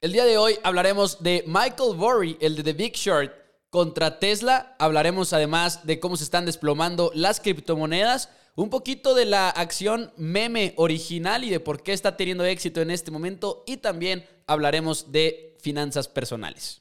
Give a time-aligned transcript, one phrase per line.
[0.00, 3.32] El día de hoy hablaremos de Michael Burry, el de The Big Short,
[3.68, 4.76] contra Tesla.
[4.78, 10.72] Hablaremos además de cómo se están desplomando las criptomonedas, un poquito de la acción meme
[10.76, 15.56] original y de por qué está teniendo éxito en este momento y también hablaremos de
[15.60, 16.80] finanzas personales.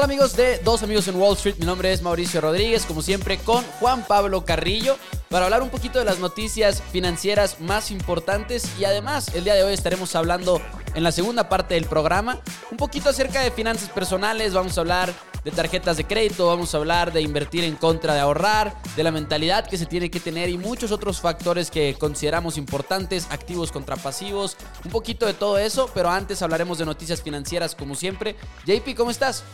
[0.00, 3.36] Hola amigos de Dos Amigos en Wall Street, mi nombre es Mauricio Rodríguez, como siempre
[3.36, 4.96] con Juan Pablo Carrillo,
[5.28, 9.62] para hablar un poquito de las noticias financieras más importantes y además el día de
[9.62, 10.58] hoy estaremos hablando
[10.94, 12.40] en la segunda parte del programa
[12.70, 15.12] un poquito acerca de finanzas personales, vamos a hablar
[15.44, 19.10] de tarjetas de crédito, vamos a hablar de invertir en contra de ahorrar, de la
[19.10, 23.96] mentalidad que se tiene que tener y muchos otros factores que consideramos importantes, activos contra
[23.96, 28.34] pasivos, un poquito de todo eso, pero antes hablaremos de noticias financieras como siempre.
[28.64, 29.44] JP, ¿cómo estás?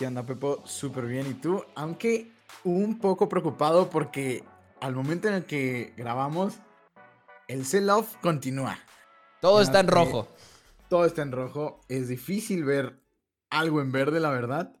[0.00, 0.66] ¿Qué onda, Pepo?
[0.66, 1.26] Súper bien.
[1.26, 1.62] ¿Y tú?
[1.74, 2.32] Aunque
[2.64, 4.42] un poco preocupado porque
[4.80, 6.54] al momento en el que grabamos,
[7.48, 8.78] el sell-off continúa.
[9.42, 10.26] Todo está en rojo.
[10.88, 11.82] Todo está en rojo.
[11.86, 12.98] Es difícil ver
[13.50, 14.74] algo en verde, la verdad.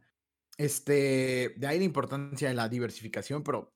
[0.56, 3.74] Este, de ahí la importancia de la diversificación, pero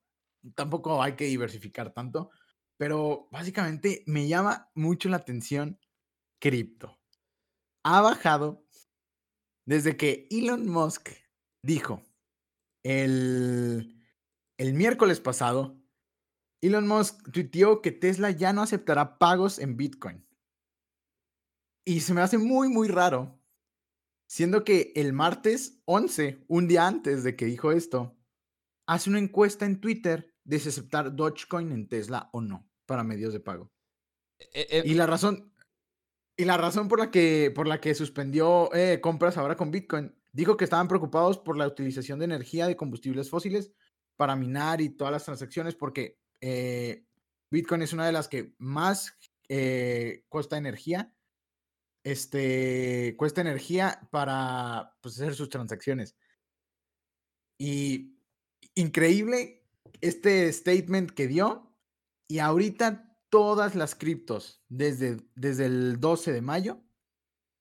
[0.54, 2.30] tampoco hay que diversificar tanto.
[2.78, 5.78] Pero básicamente me llama mucho la atención
[6.38, 6.98] cripto.
[7.82, 8.64] Ha bajado
[9.66, 11.10] desde que Elon Musk
[11.64, 12.02] dijo
[12.82, 13.98] el,
[14.58, 15.80] el miércoles pasado,
[16.60, 20.24] Elon Musk tuiteó que Tesla ya no aceptará pagos en Bitcoin.
[21.86, 23.38] Y se me hace muy, muy raro,
[24.26, 28.16] siendo que el martes 11, un día antes de que dijo esto,
[28.86, 33.32] hace una encuesta en Twitter de si aceptar Dogecoin en Tesla o no para medios
[33.32, 33.70] de pago.
[34.38, 35.52] Eh, eh, y la razón,
[36.36, 40.14] y la razón por la que, por la que suspendió eh, compras ahora con Bitcoin
[40.34, 43.72] Dijo que estaban preocupados por la utilización de energía de combustibles fósiles
[44.16, 47.06] para minar y todas las transacciones porque eh,
[47.52, 49.16] Bitcoin es una de las que más
[49.48, 51.14] eh, cuesta energía.
[52.02, 56.16] Este cuesta energía para pues, hacer sus transacciones.
[57.56, 58.18] Y
[58.74, 59.64] increíble
[60.00, 61.72] este statement que dio.
[62.26, 66.82] Y ahorita todas las criptos, desde, desde el 12 de mayo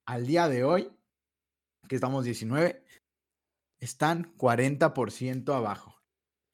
[0.08, 0.92] al día de hoy,
[1.96, 2.84] estamos 19,
[3.80, 5.96] están 40% abajo.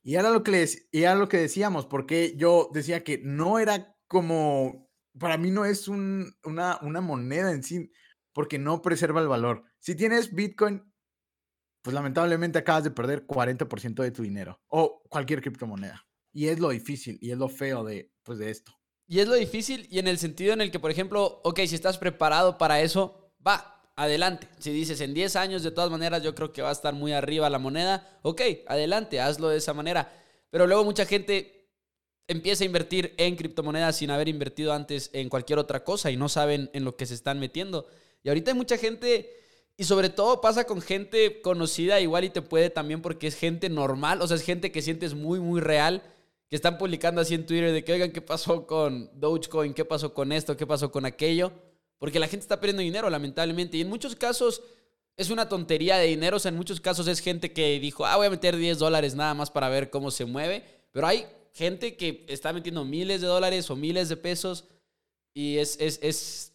[0.01, 3.59] Y era lo que les, y era lo que decíamos, porque yo decía que no
[3.59, 4.89] era como,
[5.19, 7.91] para mí no es un, una, una moneda en sí,
[8.33, 9.65] porque no preserva el valor.
[9.79, 10.83] Si tienes Bitcoin,
[11.81, 16.05] pues lamentablemente acabas de perder 40% de tu dinero o cualquier criptomoneda.
[16.31, 18.73] Y es lo difícil y es lo feo de, pues, de esto.
[19.07, 21.75] Y es lo difícil y en el sentido en el que, por ejemplo, ok, si
[21.75, 24.47] estás preparado para eso, va, adelante.
[24.59, 27.11] Si dices en 10 años, de todas maneras, yo creo que va a estar muy
[27.11, 30.09] arriba la moneda, ok, adelante, hazlo de esa manera.
[30.49, 31.67] Pero luego mucha gente
[32.27, 36.29] empieza a invertir en criptomonedas sin haber invertido antes en cualquier otra cosa y no
[36.29, 37.87] saben en lo que se están metiendo.
[38.23, 39.29] Y ahorita hay mucha gente,
[39.75, 43.67] y sobre todo pasa con gente conocida, igual y te puede también porque es gente
[43.67, 46.03] normal, o sea, es gente que sientes muy, muy real,
[46.47, 49.73] que están publicando así en Twitter de que, oigan, ¿qué pasó con Dogecoin?
[49.73, 50.55] ¿Qué pasó con esto?
[50.55, 51.51] ¿Qué pasó con aquello?
[51.99, 53.77] Porque la gente está perdiendo dinero, lamentablemente.
[53.77, 54.63] Y en muchos casos
[55.17, 56.37] es una tontería de dinero.
[56.37, 59.15] O sea, en muchos casos es gente que dijo, ah, voy a meter 10 dólares
[59.15, 60.63] nada más para ver cómo se mueve.
[60.91, 64.63] Pero hay gente que está metiendo miles de dólares o miles de pesos.
[65.33, 66.53] Y es, es,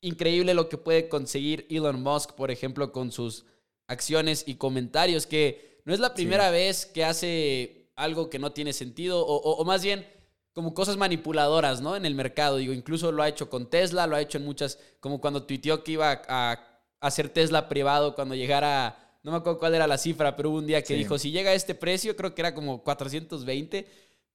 [0.00, 3.46] increíble lo que puede conseguir Elon Musk, por ejemplo, con sus
[3.86, 5.26] acciones y comentarios.
[5.26, 9.24] Que no es la primera vez que hace algo que no tiene sentido.
[9.26, 10.06] o más bien
[10.54, 11.96] como cosas manipuladoras, ¿no?
[11.96, 12.56] En el mercado.
[12.56, 15.82] Digo, incluso lo ha hecho con Tesla, lo ha hecho en muchas, como cuando tuiteó
[15.82, 16.70] que iba a,
[17.00, 20.66] hacer Tesla privado cuando llegara, no me acuerdo cuál era la cifra, pero hubo un
[20.66, 23.86] día que dijo, si llega a este precio, creo que era como 420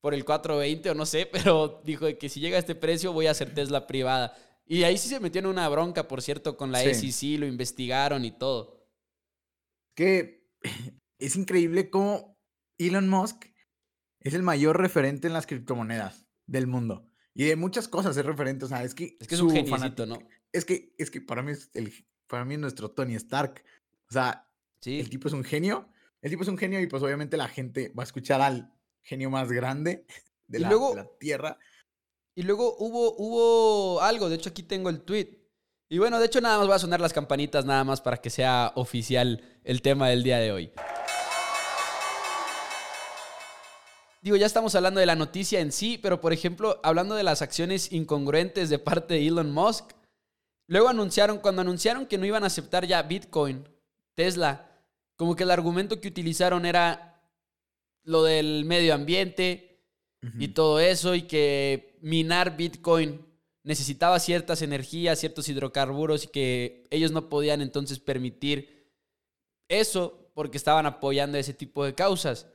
[0.02, 3.26] por el 420 o no sé, pero dijo que si llega a este precio voy
[3.26, 4.38] a hacer Tesla privada.
[4.68, 8.24] Y ahí sí se metió en una bronca, por cierto, con la SEC, lo investigaron
[8.24, 8.86] y todo.
[9.96, 10.48] Que
[11.18, 12.38] es increíble cómo
[12.78, 13.46] Elon Musk
[14.20, 17.08] es el mayor referente en las criptomonedas del mundo.
[17.34, 18.66] Y de muchas cosas es referente.
[18.66, 19.18] O sea, es que.
[19.20, 20.20] Es que es un genio, ¿no?
[20.52, 21.94] Es que, es que para mí es el,
[22.28, 23.64] para mí es nuestro Tony Stark.
[24.10, 24.48] O sea,
[24.86, 25.90] el tipo es un genio.
[26.22, 28.74] El tipo es un genio y pues obviamente la gente va a escuchar al
[29.04, 30.06] genio más grande
[30.48, 31.58] de, la, la Tierra.
[32.36, 35.40] Y luego hubo, hubo algo, de hecho aquí tengo el tweet.
[35.90, 38.30] Y bueno, de hecho nada más va a sonar las campanitas nada más para que
[38.30, 40.72] sea oficial el tema del día de hoy.
[44.22, 47.42] Digo, ya estamos hablando de la noticia en sí, pero por ejemplo, hablando de las
[47.42, 49.92] acciones incongruentes de parte de Elon Musk,
[50.68, 53.68] luego anunciaron, cuando anunciaron que no iban a aceptar ya Bitcoin,
[54.16, 54.70] Tesla,
[55.16, 57.22] como que el argumento que utilizaron era
[58.04, 59.82] lo del medio ambiente
[60.38, 63.26] y todo eso, y que minar Bitcoin
[63.64, 68.90] necesitaba ciertas energías, ciertos hidrocarburos, y que ellos no podían entonces permitir
[69.70, 72.48] eso porque estaban apoyando ese tipo de causas.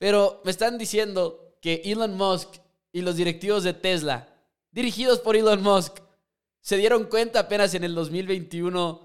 [0.00, 2.48] Pero me están diciendo que Elon Musk
[2.90, 4.34] y los directivos de Tesla,
[4.70, 5.98] dirigidos por Elon Musk,
[6.62, 8.98] se dieron cuenta apenas en el 2021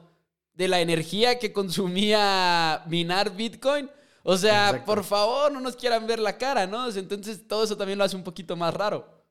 [0.54, 3.90] de la energía que consumía minar Bitcoin.
[4.24, 6.90] O sea, por favor, no nos quieran ver la cara, ¿no?
[6.90, 9.22] Entonces todo eso también lo hace un poquito más raro.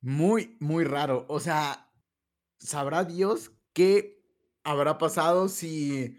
[0.00, 1.26] Muy, muy raro.
[1.28, 1.90] O sea,
[2.58, 4.22] sabrá Dios qué
[4.62, 6.16] habrá pasado si,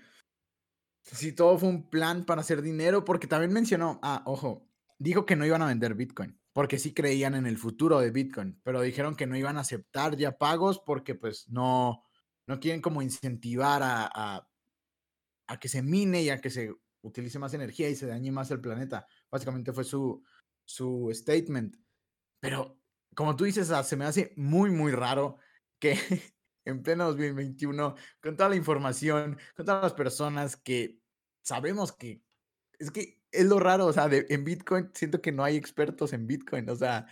[1.11, 4.67] si todo fue un plan para hacer dinero, porque también mencionó, ah, ojo,
[4.97, 8.59] dijo que no iban a vender Bitcoin porque sí creían en el futuro de Bitcoin,
[8.63, 12.03] pero dijeron que no iban a aceptar ya pagos porque pues no,
[12.47, 14.47] no quieren como incentivar a,
[15.47, 18.51] a, que se mine y a que se utilice más energía y se dañe más
[18.51, 19.07] el planeta.
[19.29, 20.23] Básicamente fue su,
[20.65, 21.75] su statement.
[22.39, 22.79] Pero
[23.15, 25.37] como tú dices, se me hace muy, muy raro
[25.79, 25.97] que
[26.65, 31.00] en pleno 2021, con toda la información, con todas las personas que
[31.43, 32.21] sabemos que
[32.79, 36.27] es que es lo raro, o sea, en Bitcoin siento que no hay expertos en
[36.27, 37.07] Bitcoin, o sea,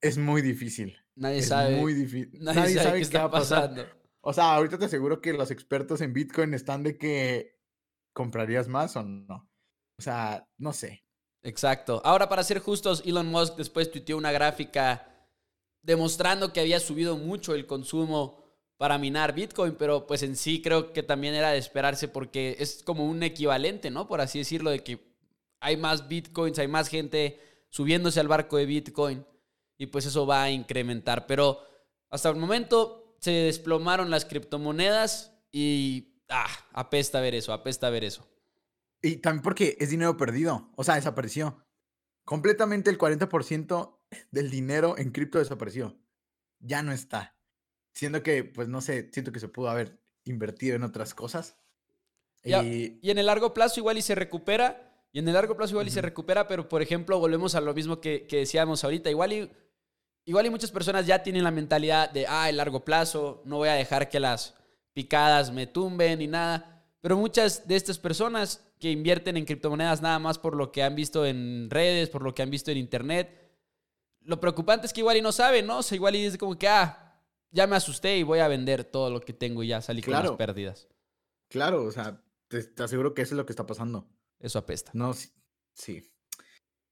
[0.00, 0.96] es muy difícil.
[1.14, 1.76] Nadie sabe.
[1.76, 2.30] Muy difícil.
[2.40, 3.84] Nadie, sabe, qué está pasando.
[4.20, 7.58] O sea, ahorita te aseguro que los expertos en Bitcoin están de que
[8.14, 9.48] comprarías más o no.
[9.98, 11.04] O sea, no sé.
[11.42, 12.00] Exacto.
[12.04, 15.28] Ahora, para ser justos, Elon Musk después tuiteó una gráfica
[15.82, 18.47] demostrando que había subido mucho el consumo
[18.78, 22.82] para minar Bitcoin, pero pues en sí creo que también era de esperarse porque es
[22.84, 24.06] como un equivalente, ¿no?
[24.06, 25.12] Por así decirlo, de que
[25.60, 29.26] hay más bitcoins, hay más gente subiéndose al barco de Bitcoin
[29.76, 31.26] y pues eso va a incrementar.
[31.26, 31.60] Pero
[32.08, 38.28] hasta el momento se desplomaron las criptomonedas y ah, apesta ver eso, apesta ver eso.
[39.02, 41.64] Y también porque es dinero perdido, o sea, desapareció.
[42.24, 43.98] Completamente el 40%
[44.30, 45.98] del dinero en cripto desapareció.
[46.60, 47.37] Ya no está.
[47.98, 51.56] Siendo que, pues no sé, siento que se pudo haber invertido en otras cosas.
[52.44, 52.52] Y,
[53.02, 55.88] y en el largo plazo igual y se recupera, y en el largo plazo igual
[55.88, 59.10] y se recupera, pero por ejemplo, volvemos a lo mismo que, decíamos ahorita.
[59.10, 59.50] Igual y,
[60.26, 63.68] igual y muchas personas ya tienen la mentalidad de, ah, el largo plazo, no voy
[63.68, 64.54] a dejar que las
[64.92, 66.84] picadas me tumben ni nada.
[67.00, 70.94] Pero muchas de estas personas que invierten en criptomonedas nada más por lo que han
[70.94, 73.48] visto en redes, por lo que han visto en internet,
[74.22, 75.78] lo preocupante es que igual y no saben, ¿no?
[75.78, 77.07] O sea, igual y es como que, ah,
[77.50, 80.14] ya me asusté y voy a vender todo lo que tengo y ya salí con
[80.14, 80.88] las pérdidas.
[81.48, 84.08] Claro, o sea, te aseguro que eso es lo que está pasando.
[84.38, 84.90] Eso apesta.
[84.94, 85.12] No,
[85.74, 86.12] sí.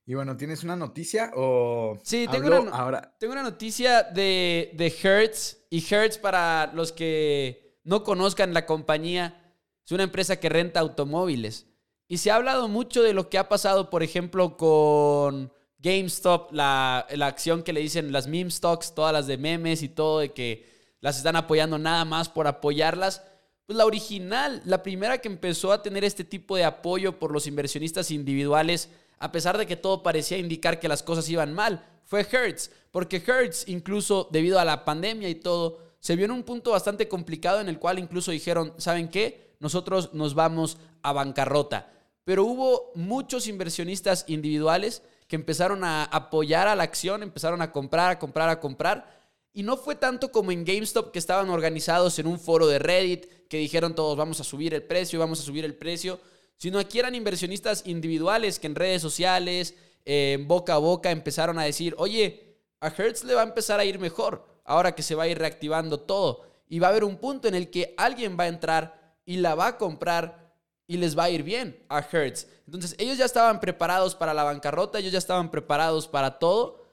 [0.08, 1.98] Y bueno, ¿tienes una noticia o...?
[2.04, 3.16] Sí, tengo, una, ahora?
[3.18, 5.66] tengo una noticia de, de Hertz.
[5.68, 11.66] Y Hertz, para los que no conozcan la compañía, es una empresa que renta automóviles.
[12.08, 15.52] Y se ha hablado mucho de lo que ha pasado, por ejemplo, con
[15.86, 19.88] GameStop, la, la acción que le dicen las meme stocks, todas las de memes y
[19.88, 20.66] todo, de que
[21.00, 23.22] las están apoyando nada más por apoyarlas.
[23.66, 27.46] Pues la original, la primera que empezó a tener este tipo de apoyo por los
[27.46, 28.88] inversionistas individuales,
[29.20, 33.22] a pesar de que todo parecía indicar que las cosas iban mal, fue Hertz, porque
[33.24, 37.60] Hertz, incluso debido a la pandemia y todo, se vio en un punto bastante complicado
[37.60, 39.54] en el cual incluso dijeron, ¿saben qué?
[39.60, 41.92] Nosotros nos vamos a bancarrota.
[42.24, 48.10] Pero hubo muchos inversionistas individuales que empezaron a apoyar a la acción, empezaron a comprar,
[48.10, 49.16] a comprar, a comprar.
[49.52, 53.26] Y no fue tanto como en GameStop que estaban organizados en un foro de Reddit
[53.48, 56.20] que dijeron todos vamos a subir el precio, vamos a subir el precio,
[56.58, 61.64] sino aquí eran inversionistas individuales que en redes sociales, en boca a boca, empezaron a
[61.64, 65.24] decir, oye, a Hertz le va a empezar a ir mejor ahora que se va
[65.24, 66.42] a ir reactivando todo.
[66.68, 69.54] Y va a haber un punto en el que alguien va a entrar y la
[69.54, 70.45] va a comprar
[70.86, 72.46] y les va a ir bien a Hertz.
[72.66, 76.84] Entonces ellos ya estaban preparados para la bancarrota, ellos ya estaban preparados para todo.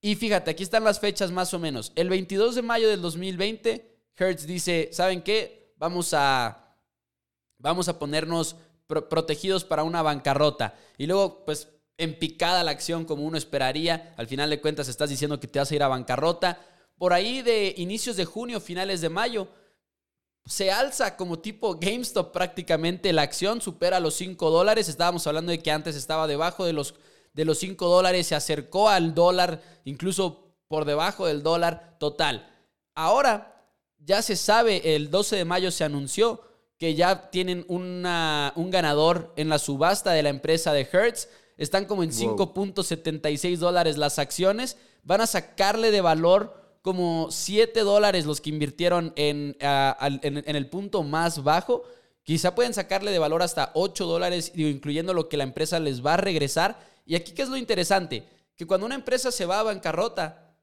[0.00, 1.92] Y fíjate, aquí están las fechas más o menos.
[1.96, 5.66] El 22 de mayo del 2020, Hertz dice, ¿saben qué?
[5.76, 6.74] vamos a,
[7.58, 8.56] vamos a ponernos
[8.86, 10.74] protegidos para una bancarrota.
[10.96, 11.68] Y luego, pues,
[11.98, 14.14] en picada la acción como uno esperaría.
[14.16, 16.60] Al final de cuentas, estás diciendo que te vas a ir a bancarrota.
[16.98, 19.48] Por ahí de inicios de junio, finales de mayo,
[20.46, 23.12] se alza como tipo GameStop prácticamente.
[23.12, 24.88] La acción supera los 5 dólares.
[24.88, 26.94] Estábamos hablando de que antes estaba debajo de los,
[27.34, 28.28] de los 5 dólares.
[28.28, 32.48] Se acercó al dólar, incluso por debajo del dólar total.
[32.94, 33.64] Ahora
[33.98, 36.40] ya se sabe, el 12 de mayo se anunció
[36.78, 41.28] que ya tienen una, un ganador en la subasta de la empresa de Hertz.
[41.56, 44.76] Están como en 5.76 dólares las acciones.
[45.02, 51.02] Van a sacarle de valor como 7 dólares los que invirtieron en, en, el punto
[51.02, 51.82] más bajo.
[52.22, 56.14] Quizá pueden sacarle de valor hasta 8 dólares, incluyendo lo que la empresa les va
[56.14, 56.78] a regresar.
[57.04, 58.24] Y aquí, ¿qué es lo interesante?
[58.54, 60.54] Que cuando una empresa se va a bancarrota,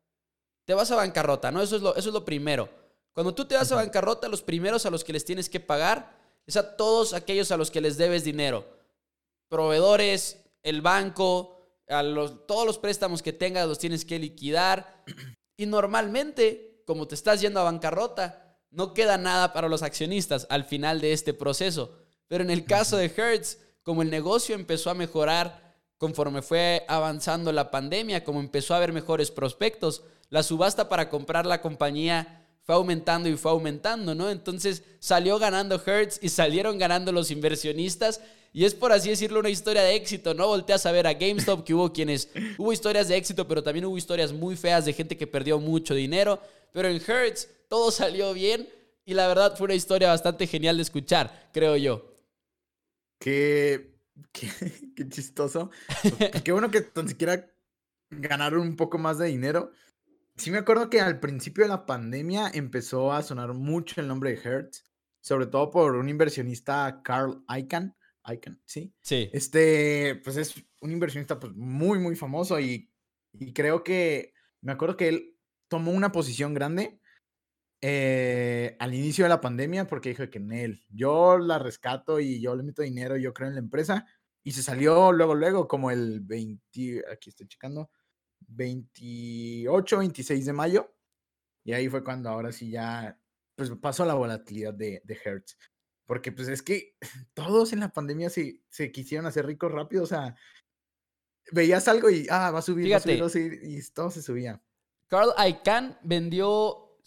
[0.63, 1.61] te vas a bancarrota, ¿no?
[1.61, 2.69] Eso es lo, eso es lo primero.
[3.11, 6.17] Cuando tú te vas a bancarrota, los primeros a los que les tienes que pagar
[6.47, 8.65] es a todos aquellos a los que les debes dinero.
[9.49, 15.03] Proveedores, el banco, a los, todos los préstamos que tengas los tienes que liquidar.
[15.57, 20.65] Y normalmente, como te estás yendo a bancarrota, no queda nada para los accionistas al
[20.65, 21.99] final de este proceso.
[22.27, 25.63] Pero en el caso de Hertz, como el negocio empezó a mejorar
[25.97, 31.45] conforme fue avanzando la pandemia, como empezó a haber mejores prospectos, la subasta para comprar
[31.45, 34.29] la compañía fue aumentando y fue aumentando, ¿no?
[34.29, 38.21] Entonces salió ganando Hertz y salieron ganando los inversionistas.
[38.53, 40.47] Y es por así decirlo una historia de éxito, ¿no?
[40.47, 43.97] Volteas a ver a GameStop que hubo quienes, hubo historias de éxito, pero también hubo
[43.97, 46.39] historias muy feas de gente que perdió mucho dinero.
[46.71, 48.69] Pero en Hertz todo salió bien
[49.05, 52.13] y la verdad fue una historia bastante genial de escuchar, creo yo.
[53.19, 53.97] Qué,
[54.31, 54.47] qué,
[54.95, 55.69] qué chistoso.
[56.45, 57.49] qué bueno que tan siquiera
[58.09, 59.71] ganaron un poco más de dinero.
[60.35, 64.31] Sí me acuerdo que al principio de la pandemia empezó a sonar mucho el nombre
[64.31, 64.83] de Hertz,
[65.21, 67.95] sobre todo por un inversionista, Carl Icahn.
[68.25, 68.93] Icahn, ¿sí?
[69.01, 69.29] Sí.
[69.31, 72.89] Este, pues es un inversionista pues, muy, muy famoso y,
[73.33, 75.37] y creo que, me acuerdo que él
[75.67, 76.99] tomó una posición grande
[77.81, 82.39] eh, al inicio de la pandemia porque dijo que en él, yo la rescato y
[82.39, 84.05] yo le meto dinero, yo creo en la empresa
[84.41, 87.89] y se salió luego, luego, como el 20, aquí estoy checando,
[88.47, 90.95] 28, 26 de mayo.
[91.63, 93.19] Y ahí fue cuando ahora sí ya
[93.55, 95.57] pues pasó la volatilidad de, de Hertz.
[96.05, 96.95] Porque pues es que
[97.33, 100.03] todos en la pandemia se, se quisieron hacer ricos rápido.
[100.03, 100.35] O sea,
[101.51, 104.61] veías algo y ah, va a subir, va a subir, y todo se subía.
[105.07, 106.97] Carl Icahn vendió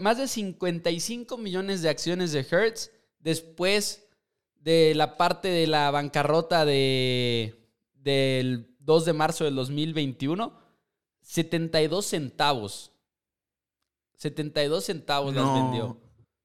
[0.00, 4.06] más de 55 millones de acciones de Hertz después
[4.56, 10.60] de la parte de la bancarrota de, del 2 de marzo del 2021
[11.30, 12.90] 72 centavos.
[14.16, 16.00] 72 centavos las vendió.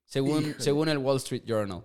[0.05, 1.83] Según, según el Wall Street Journal.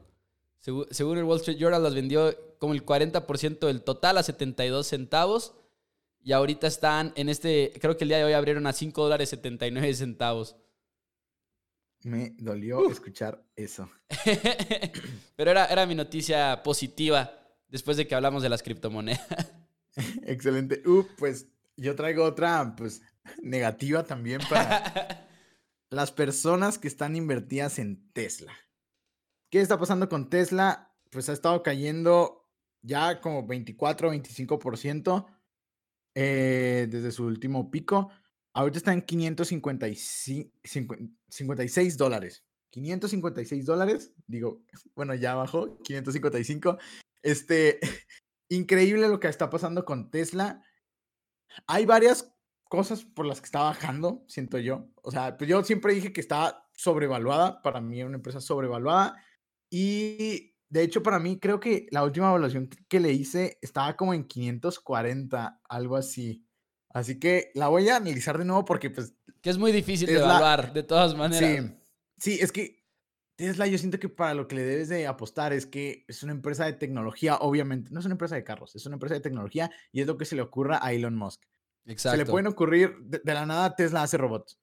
[0.59, 5.55] Según, el Wall Street Journal las vendió como el 40% del total a 72 centavos.
[6.23, 9.31] Y ahorita están en este, creo que el día de hoy abrieron a 5 dólares
[9.31, 10.57] 79 centavos.
[12.03, 13.91] Me dolió escuchar eso.
[15.37, 17.33] Pero era, era mi noticia positiva
[17.67, 19.27] después de que hablamos de las criptomonedas.
[20.27, 20.83] Excelente.
[20.87, 21.47] Uh, pues
[21.81, 23.03] yo traigo otra, pues,
[23.43, 24.53] negativa también para
[25.91, 28.53] las personas que están invertidas en Tesla.
[29.51, 30.97] ¿Qué está pasando con Tesla?
[31.11, 32.49] Pues ha estado cayendo
[32.83, 35.27] ya como 24, 25%
[36.15, 38.11] eh, desde su último pico.
[38.53, 42.45] Ahorita está en 556 dólares.
[42.71, 44.13] 556 dólares.
[44.27, 44.63] Digo,
[44.95, 45.79] bueno, ya bajó.
[45.83, 46.79] 555.
[47.23, 47.81] Este,
[48.51, 50.63] increíble lo que está pasando con Tesla.
[51.67, 52.33] Hay varias
[52.65, 54.89] cosas por las que está bajando, siento yo.
[55.03, 57.63] O sea, pues yo siempre dije que estaba sobrevaluada.
[57.63, 59.17] Para mí era una empresa sobrevaluada.
[59.71, 64.15] Y de hecho, para mí, creo que la última evaluación que le hice estaba como
[64.15, 66.47] en 540, algo así.
[66.93, 69.15] Así que la voy a analizar de nuevo porque, pues.
[69.43, 71.65] Que es muy difícil de evaluar, de todas maneras.
[72.19, 72.80] Sí, sí, es que
[73.41, 76.33] Tesla, yo siento que para lo que le debes de apostar es que es una
[76.33, 77.91] empresa de tecnología, obviamente.
[77.91, 80.27] No es una empresa de carros, es una empresa de tecnología y es lo que
[80.27, 81.43] se le ocurra a Elon Musk.
[81.87, 82.19] Exacto.
[82.19, 84.61] Se le pueden ocurrir, de, la nada Tesla hace robots.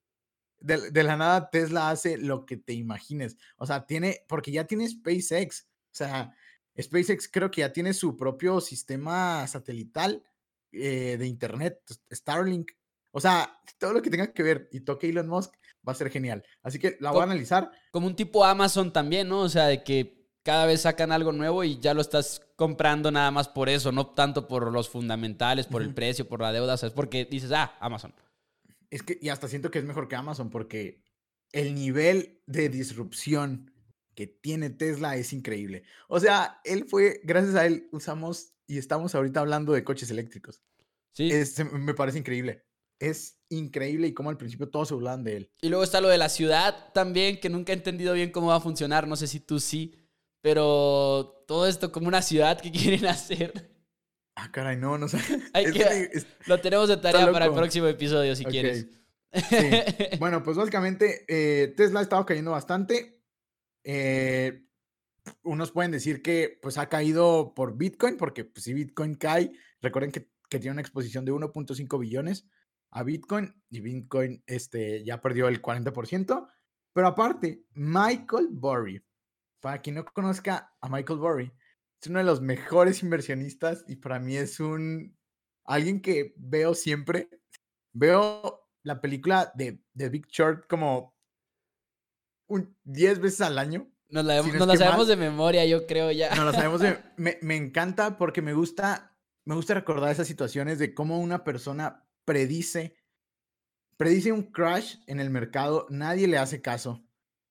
[0.59, 3.35] De, de, la nada Tesla hace lo que te imagines.
[3.55, 5.67] O sea, tiene, porque ya tiene SpaceX.
[5.91, 6.35] O sea,
[6.79, 10.23] SpaceX creo que ya tiene su propio sistema satelital
[10.71, 11.81] eh, de Internet,
[12.11, 12.73] Starlink.
[13.09, 15.55] O sea, todo lo que tenga que ver y toque Elon Musk
[15.87, 16.43] va a ser genial.
[16.63, 17.71] Así que la voy a analizar.
[17.91, 19.41] Como un tipo Amazon también, ¿no?
[19.41, 23.31] O sea, de que cada vez sacan algo nuevo y ya lo estás comprando nada
[23.31, 26.91] más por eso, no tanto por los fundamentales, por el precio, por la deuda, es
[26.91, 28.13] porque dices, ah, Amazon.
[28.89, 31.03] Es que, y hasta siento que es mejor que Amazon porque
[31.51, 33.73] el nivel de disrupción
[34.15, 35.83] que tiene Tesla es increíble.
[36.07, 40.63] O sea, él fue, gracias a él usamos y estamos ahorita hablando de coches eléctricos.
[41.11, 41.31] Sí.
[41.73, 42.66] me parece increíble.
[42.99, 45.51] Es increíble y como al principio todos se burlan de él.
[45.61, 48.55] Y luego está lo de la ciudad también, que nunca he entendido bien cómo va
[48.55, 49.07] a funcionar.
[49.07, 49.95] No sé si tú sí.
[50.41, 53.71] Pero todo esto como una ciudad que quieren hacer.
[54.35, 55.17] Ah, caray, no, no sé.
[56.45, 58.87] lo tenemos de tarea para el próximo episodio, si quieres.
[60.19, 63.21] Bueno, pues básicamente eh, Tesla ha estado cayendo bastante.
[63.83, 64.65] Eh,
[65.43, 69.51] unos pueden decir que pues ha caído por Bitcoin, porque pues, si Bitcoin cae,
[69.81, 72.47] recuerden que, que tiene una exposición de 1.5 billones.
[72.91, 76.47] A Bitcoin y Bitcoin este, ya perdió el 40%.
[76.93, 79.03] Pero aparte, Michael Burry,
[79.61, 81.51] para quien no conozca a Michael Burry,
[82.01, 85.17] es uno de los mejores inversionistas y para mí es un
[85.65, 87.29] alguien que veo siempre.
[87.93, 91.15] Veo la película de, de Big Short como
[92.47, 93.91] un 10 veces al año.
[94.09, 94.41] Nos la,
[94.77, 96.33] sabemos de memoria, yo creo ya.
[96.35, 100.79] Nos la sabemos de, me, me encanta porque me gusta, me gusta recordar esas situaciones
[100.79, 102.93] de cómo una persona predice,
[103.95, 107.01] predice un crash en el mercado, nadie le hace caso.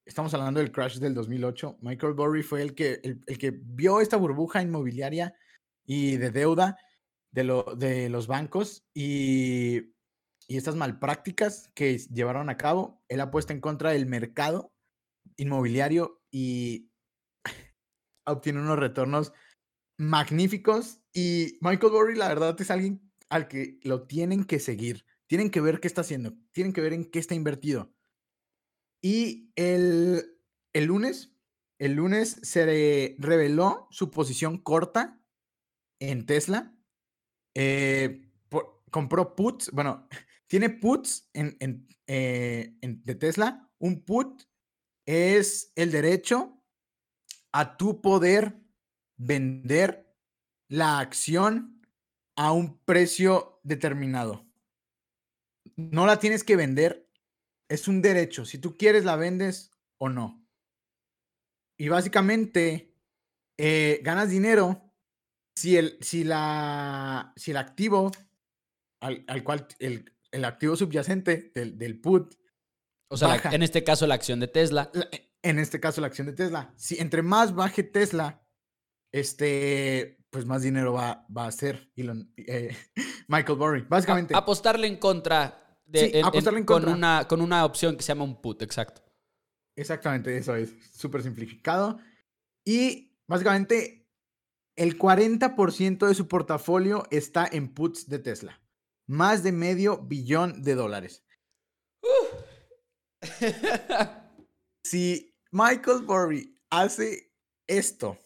[0.05, 1.79] Estamos hablando del crash del 2008.
[1.81, 5.35] Michael Burry fue el que, el, que vio esta burbuja inmobiliaria
[5.85, 6.77] y de deuda
[7.33, 9.95] de, lo, de los bancos y,
[10.47, 13.03] y estas malprácticas que llevaron a cabo.
[13.09, 14.73] Él ha puesto en contra del mercado
[15.37, 16.91] inmobiliario y
[18.27, 19.33] obtiene unos retornos
[19.99, 21.01] magníficos.
[21.15, 25.05] Y Michael Burry, la verdad, es alguien al que lo tienen que seguir.
[25.27, 26.35] Tienen que ver qué está haciendo.
[26.53, 27.93] Tienen que ver en qué está invertido.
[29.03, 30.39] Y el,
[30.73, 31.33] el lunes,
[31.79, 35.21] el lunes se reveló su posición corta
[36.01, 36.75] en Tesla.
[37.55, 38.31] Eh,
[38.91, 40.09] compró puts, bueno,
[40.47, 41.57] tiene puts en,
[42.07, 43.71] eh, en, de Tesla.
[43.79, 44.43] Un put
[45.07, 46.63] es el derecho
[47.53, 48.59] a tu poder
[49.17, 50.15] vender
[50.69, 51.76] la acción
[52.37, 54.47] a un precio determinado.
[55.77, 57.09] No la tienes que vender,
[57.69, 58.45] es un derecho.
[58.45, 60.47] Si tú quieres, la vendes o no.
[61.79, 62.95] Y básicamente
[63.59, 64.93] eh, ganas dinero
[65.55, 68.13] si el, si la, si el activo
[69.01, 72.35] al, cual el, el, activo subyacente del, del put.
[73.09, 74.91] O sea, en este caso la acción de Tesla.
[75.43, 76.73] en este caso la acción de Tesla.
[76.77, 78.43] Si entre más baje Tesla,
[79.13, 82.77] este, pues más dinero va, va a hacer Elon, eh,
[83.29, 83.87] Michael Burry.
[83.89, 84.37] Básicamente.
[84.37, 86.91] apostarle en contra de apostarle en contra.
[86.91, 89.03] Con, una, con una opción que se llama un put, exacto.
[89.75, 91.99] Exactamente, eso es súper simplificado.
[92.67, 94.11] Y básicamente
[94.77, 98.61] el 40% de su portafolio está en puts de Tesla.
[99.07, 101.25] Más de medio billón de dólares.
[104.85, 107.33] si Michael Burry hace
[107.67, 108.19] esto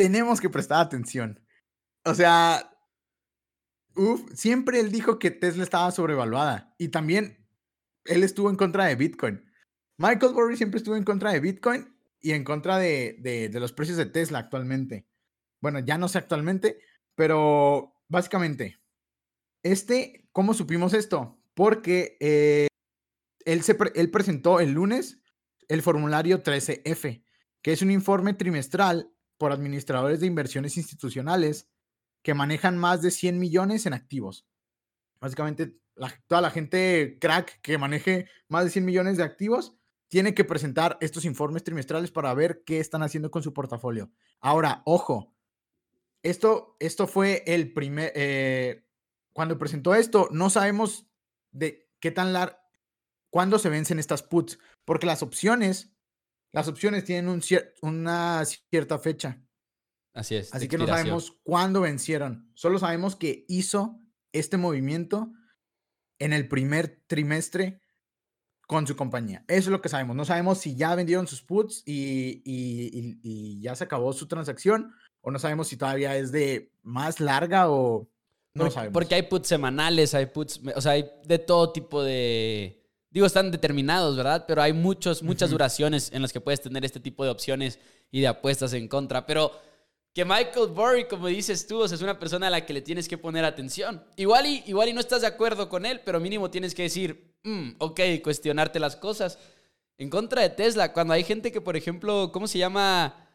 [0.00, 1.38] tenemos que prestar atención.
[2.06, 2.74] O sea,
[4.32, 7.46] siempre él dijo que Tesla estaba sobrevaluada y también
[8.06, 9.44] él estuvo en contra de Bitcoin.
[9.98, 13.98] Michael Burry siempre estuvo en contra de Bitcoin y en contra de, de, los precios
[13.98, 15.06] de Tesla actualmente.
[15.60, 16.78] Bueno, ya no sé actualmente,
[17.14, 18.80] pero básicamente,
[19.62, 21.38] este, ¿cómo supimos esto?
[21.52, 22.68] Porque eh,
[23.44, 25.20] él, se él presentó el lunes
[25.68, 27.22] el formulario 13F,
[27.60, 31.66] que es un informe trimestral por administradores de inversiones institucionales
[32.22, 34.46] que manejan más de 100 millones en activos.
[35.18, 35.78] Básicamente,
[36.26, 39.74] toda la gente crack que maneje más de 100 millones de activos
[40.08, 44.10] tiene que presentar estos informes trimestrales para ver qué están haciendo con su portafolio.
[44.40, 45.34] Ahora, ojo,
[46.22, 48.84] esto, esto fue el primer, eh,
[49.32, 51.06] cuando presentó esto, no sabemos
[51.50, 52.58] de qué tan largo,
[53.30, 55.94] cuándo se vencen estas puts, porque las opciones
[56.52, 57.42] las opciones tienen un
[57.82, 59.40] una cierta fecha.
[60.12, 60.52] Así es.
[60.52, 62.50] Así que no sabemos cuándo vencieron.
[62.54, 64.00] Solo sabemos que hizo
[64.32, 65.32] este movimiento
[66.18, 67.80] en el primer trimestre
[68.66, 69.44] con su compañía.
[69.48, 70.16] Eso es lo que sabemos.
[70.16, 75.30] No sabemos si ya vendieron sus puts y, y, ya se acabó su transacción o
[75.30, 78.08] no sabemos si todavía es de más larga o
[78.54, 78.92] no sabemos.
[78.92, 82.79] Porque hay puts semanales, hay puts, o sea, hay de todo tipo de,
[83.10, 84.44] digo, están determinados, ¿verdad?
[84.46, 87.78] Pero hay muchos, muchas duraciones en las que puedes tener este tipo de opciones
[88.10, 89.26] y de apuestas en contra.
[89.26, 89.52] Pero
[90.12, 93.18] que Michael Burry, como dices tú, es una persona a la que le tienes que
[93.18, 94.04] poner atención.
[94.16, 97.34] Igual y, igual y no estás de acuerdo con él, pero mínimo tienes que decir,
[97.44, 99.38] mm, ok, cuestionarte las cosas.
[99.98, 103.28] En contra de Tesla, cuando hay gente que, por ejemplo, ¿cómo se llama?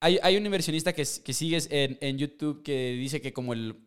[0.00, 3.80] Hay, hay un inversionista que, que sigues en, en YouTube que dice que como el...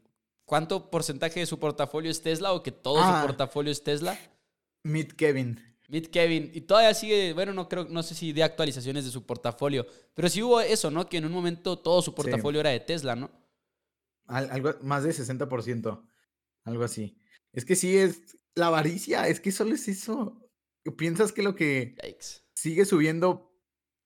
[0.46, 3.22] ¿Cuánto porcentaje de su portafolio es Tesla o que todo su ah.
[3.26, 4.18] portafolio es Tesla?
[4.84, 5.60] Meet Kevin.
[5.90, 6.52] Meet Kevin.
[6.54, 10.30] Y todavía sigue, bueno, no creo, no sé si de actualizaciones de su portafolio, pero
[10.30, 11.08] sí hubo eso, ¿no?
[11.08, 13.32] Que en un momento todo su portafolio era de Tesla, ¿no?
[14.28, 16.06] algo más de 60%,
[16.66, 17.18] algo así.
[17.54, 20.52] Es que sí es la avaricia, es que solo es eso.
[20.98, 21.96] Piensas que lo que
[22.54, 23.58] sigue subiendo,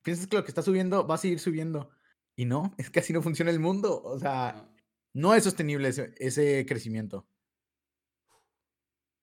[0.03, 1.89] piensas que lo que está subiendo va a seguir subiendo.
[2.35, 4.01] Y no, es que así no funciona el mundo.
[4.03, 4.71] O sea,
[5.13, 7.27] no, es sostenible ese crecimiento.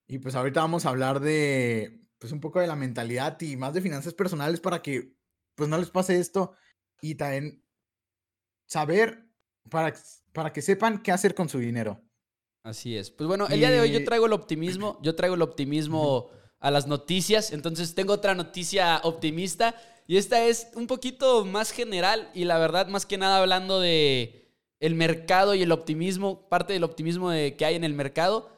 [0.09, 3.75] Y pues ahorita vamos a hablar de, pues un poco de la mentalidad y más
[3.75, 5.13] de finanzas personales para que,
[5.53, 6.53] pues no les pase esto
[6.99, 7.63] y también
[8.65, 9.29] saber,
[9.69, 9.93] para,
[10.33, 12.01] para que sepan qué hacer con su dinero.
[12.63, 13.11] Así es.
[13.11, 16.71] Pues bueno, el día de hoy yo traigo el optimismo, yo traigo el optimismo a
[16.71, 19.75] las noticias, entonces tengo otra noticia optimista
[20.07, 24.51] y esta es un poquito más general y la verdad más que nada hablando de
[24.79, 28.57] el mercado y el optimismo, parte del optimismo de, que hay en el mercado.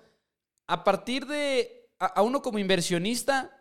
[0.72, 3.52] A partir de, a uno como inversionista,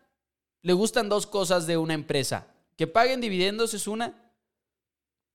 [0.63, 2.47] le gustan dos cosas de una empresa.
[2.77, 4.31] Que paguen dividendos es una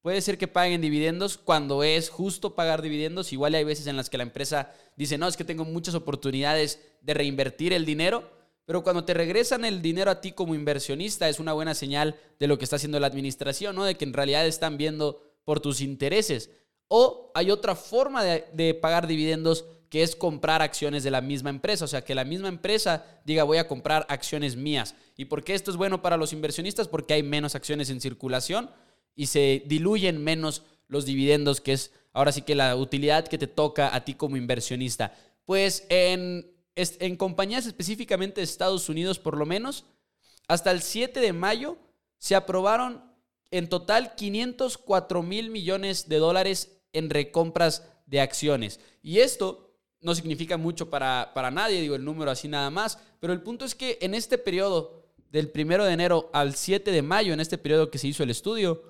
[0.05, 3.33] Puede ser que paguen dividendos cuando es justo pagar dividendos.
[3.33, 6.79] Igual hay veces en las que la empresa dice, no, es que tengo muchas oportunidades
[7.01, 8.29] de reinvertir el dinero.
[8.65, 12.45] Pero cuando te regresan el dinero a ti como inversionista es una buena señal de
[12.45, 13.83] lo que está haciendo la administración, ¿no?
[13.83, 16.51] De que en realidad están viendo por tus intereses.
[16.88, 21.49] O hay otra forma de, de pagar dividendos que es comprar acciones de la misma
[21.49, 21.86] empresa.
[21.86, 24.93] O sea, que la misma empresa diga voy a comprar acciones mías.
[25.15, 26.89] ¿Y por qué esto es bueno para los inversionistas?
[26.89, 28.69] Porque hay menos acciones en circulación
[29.15, 33.47] y se diluyen menos los dividendos, que es ahora sí que la utilidad que te
[33.47, 35.15] toca a ti como inversionista.
[35.45, 39.86] Pues en, en compañías específicamente de Estados Unidos, por lo menos,
[40.49, 41.77] hasta el 7 de mayo
[42.17, 43.01] se aprobaron
[43.49, 48.81] en total 504 mil millones de dólares en recompras de acciones.
[49.01, 49.62] Y esto
[50.05, 53.65] no significa mucho para, para nadie, digo el número así nada más, pero el punto
[53.65, 57.57] es que en este periodo, del 1 de enero al 7 de mayo, en este
[57.57, 58.83] periodo que se hizo el estudio,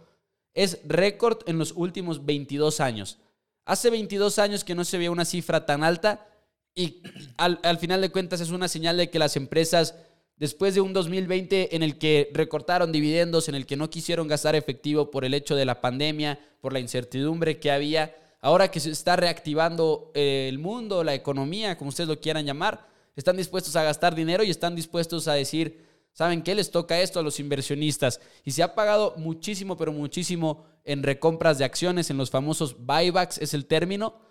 [0.54, 3.18] es récord en los últimos 22 años.
[3.64, 6.28] Hace 22 años que no se veía una cifra tan alta
[6.76, 7.02] y
[7.38, 9.96] al, final de cuentas es una señal de que las empresas,
[10.36, 14.56] después de un 2020 en el que recortaron dividendos, en el que no quisieron gastar
[14.56, 18.14] efectivo por el hecho de la pandemia, por la incertidumbre que había,
[18.46, 23.38] ahora que se está reactivando el mundo, la economía, como ustedes lo quieran llamar, están
[23.38, 26.56] dispuestos a gastar dinero y están dispuestos a decir, ¿Saben qué?
[26.56, 28.22] Les toca esto a los inversionistas.
[28.46, 33.38] Y se ha pagado muchísimo, pero muchísimo en recompras de acciones, en los famosos buybacks,
[33.40, 34.22] es el término.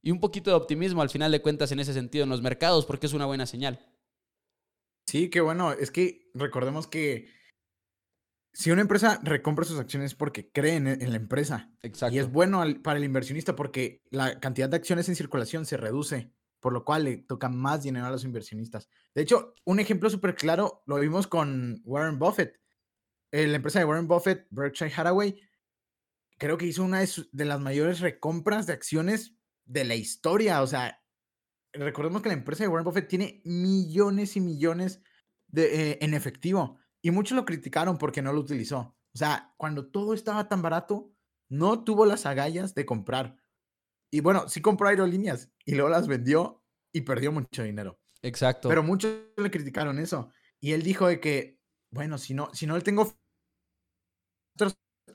[0.00, 2.86] Y un poquito de optimismo al final de cuentas en ese sentido en los mercados,
[2.86, 3.78] porque es una buena señal.
[5.04, 5.72] Sí, qué bueno.
[5.72, 7.28] Es que recordemos que
[8.54, 11.72] si una empresa recompra sus acciones es porque cree en, la empresa.
[11.82, 12.14] Exacto.
[12.14, 16.32] Y es bueno para el inversionista porque la cantidad de acciones en circulación se reduce
[16.60, 18.88] por lo cual le toca más dinero a los inversionistas.
[19.14, 22.58] De hecho, un ejemplo súper claro lo vimos con Warren Buffett.
[23.32, 25.38] Eh, la empresa de Warren Buffett, Berkshire Hathaway,
[26.38, 29.36] creo que hizo una de, las mayores recompras de acciones
[29.66, 30.62] de la historia.
[30.62, 31.04] O sea,
[31.74, 35.02] recordemos que la empresa de Warren Buffett tiene millones y millones
[35.48, 36.78] de, eh, en efectivo.
[37.04, 38.78] Y muchos lo criticaron porque no lo utilizó.
[38.78, 41.12] O sea, cuando todo estaba tan barato,
[41.50, 43.36] no tuvo las agallas de comprar.
[44.10, 46.64] Y bueno, sí compró aerolíneas y luego las vendió
[46.94, 48.00] y perdió mucho dinero.
[48.22, 48.70] Exacto.
[48.70, 50.32] Pero muchos le criticaron eso.
[50.60, 53.12] Y él dijo de que, bueno, si no, si no le tengo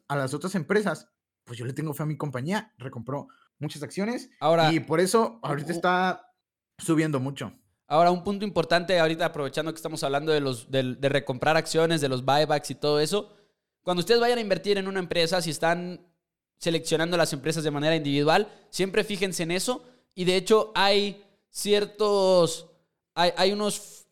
[0.08, 1.10] a las otras empresas,
[1.44, 2.72] pues yo le tengo fe a mi compañía.
[2.78, 4.30] Recompró muchas acciones.
[4.42, 6.36] Ahora, y por eso ahorita está
[6.78, 7.60] subiendo mucho.
[7.92, 12.08] Ahora, un punto importante, ahorita aprovechando que estamos hablando de, los, de, recomprar acciones, de
[12.08, 13.34] los buybacks y todo eso.
[13.82, 16.00] Cuando ustedes vayan a invertir en una empresa, si están
[16.60, 18.48] seleccionando las empresas de manera individual.
[18.70, 19.84] Siempre fíjense en eso.
[20.14, 22.68] Y de hecho hay ciertos,
[23.16, 24.06] hay, unos,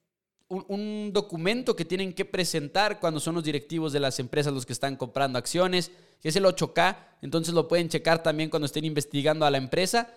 [0.47, 4.73] un, documento que tienen que presentar cuando son los directivos de las empresas los que
[4.73, 6.97] están comprando acciones, que es el 8K.
[7.21, 10.09] Entonces lo pueden checar también cuando estén investigando a la empresa.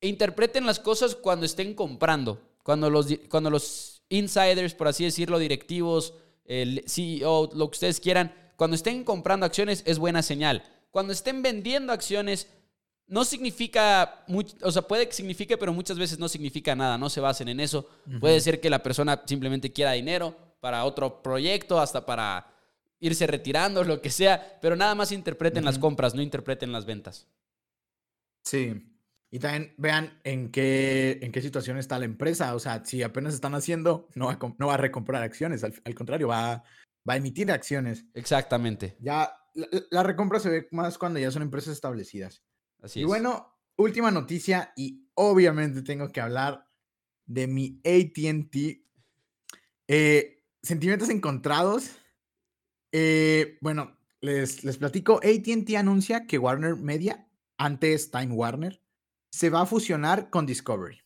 [0.00, 2.40] E interpreten las cosas cuando estén comprando.
[2.62, 8.34] Cuando los, cuando los insiders, por así decirlo, directivos, el CEO, lo que ustedes quieran,
[8.56, 12.48] cuando estén comprando acciones es buena señal cuando estén vendiendo acciones,
[13.06, 14.24] no significa,
[14.62, 17.60] o sea, puede que signifique, pero muchas veces no significa nada, no se basen en
[17.60, 17.88] eso.
[18.20, 22.46] Puede ser que la persona simplemente quiera dinero para otro proyecto, hasta para
[23.00, 27.26] irse retirando, lo que sea, pero nada más interpreten las compras, no interpreten las ventas.
[28.42, 28.89] Sí.
[29.30, 32.54] Y también vean en qué, en qué situación está la empresa.
[32.54, 35.62] O sea, si apenas están haciendo, no va a, no va a recomprar acciones.
[35.62, 36.64] Al, al contrario, va,
[37.08, 38.06] va a emitir acciones.
[38.14, 38.96] Exactamente.
[39.00, 39.32] Ya
[39.90, 42.42] la, recompra se ve más cuando ya son empresas establecidas.
[42.82, 46.66] Así y bueno, última noticia y obviamente tengo que hablar
[47.26, 48.84] de mi ATT.
[49.88, 51.92] Eh, sentimientos encontrados.
[52.92, 55.20] Eh, bueno, les, les platico.
[55.22, 58.82] ATT anuncia que Warner Media, antes Time Warner,
[59.30, 61.00] se va a fusionar con Discovery.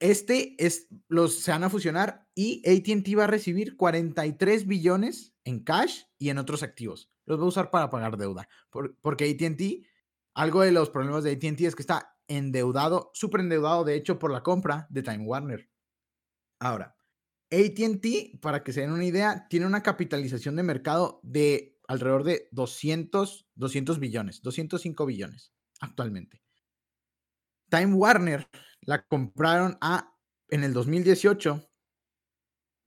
[0.00, 5.62] Este es, los se van a fusionar y ATT va a recibir 43 billones en
[5.62, 7.10] cash y en otros activos.
[7.26, 8.48] Los va a usar para pagar deuda.
[9.02, 9.86] porque ATT,
[10.34, 14.32] algo de los problemas de ATT es que está endeudado, súper endeudado, de hecho, por
[14.32, 15.68] la compra de Time Warner.
[16.60, 16.96] Ahora,
[17.50, 22.48] ATT, para que se den una idea, tiene una capitalización de mercado de alrededor de
[22.52, 26.42] 200, 200 billones, 205 billones actualmente.
[27.70, 28.48] Time Warner
[28.80, 30.16] la compraron a,
[30.48, 31.70] en el 2018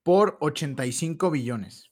[0.03, 1.91] por 85 billones.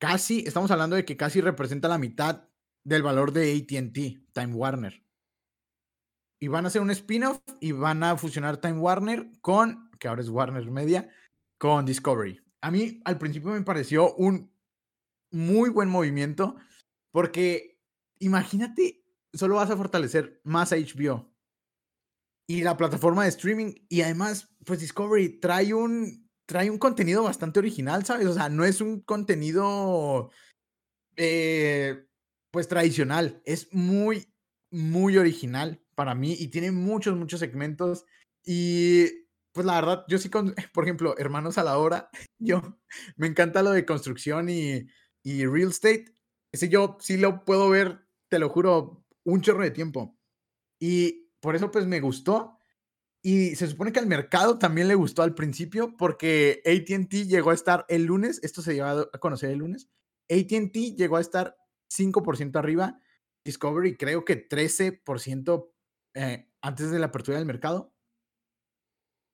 [0.00, 2.48] Casi, estamos hablando de que casi representa la mitad
[2.84, 5.04] del valor de ATT, Time Warner.
[6.40, 10.22] Y van a hacer un spin-off y van a fusionar Time Warner con, que ahora
[10.22, 11.10] es Warner Media,
[11.58, 12.40] con Discovery.
[12.62, 14.54] A mí al principio me pareció un
[15.32, 16.56] muy buen movimiento
[17.10, 17.78] porque
[18.20, 21.29] imagínate, solo vas a fortalecer más a HBO
[22.50, 27.60] y la plataforma de streaming y además, pues Discovery trae un, trae un contenido bastante
[27.60, 28.26] original, ¿sabes?
[28.26, 30.32] O sea, no es un contenido,
[31.14, 32.08] eh,
[32.50, 34.34] pues tradicional, es muy,
[34.72, 38.04] muy original para mí y tiene muchos, muchos segmentos
[38.44, 39.06] y
[39.52, 42.10] pues la verdad, yo sí, con, por ejemplo, Hermanos a la Hora,
[42.40, 42.80] yo
[43.14, 44.88] me encanta lo de construcción y,
[45.22, 46.06] y real estate.
[46.52, 50.18] Ese yo sí lo puedo ver, te lo juro, un chorro de tiempo.
[50.80, 52.56] Y por eso pues me gustó.
[53.22, 57.54] Y se supone que al mercado también le gustó al principio porque ATT llegó a
[57.54, 59.90] estar el lunes, esto se lleva a conocer el lunes,
[60.30, 61.56] ATT llegó a estar
[61.90, 62.98] 5% arriba,
[63.44, 65.70] Discovery creo que 13%
[66.14, 67.92] eh, antes de la apertura del mercado.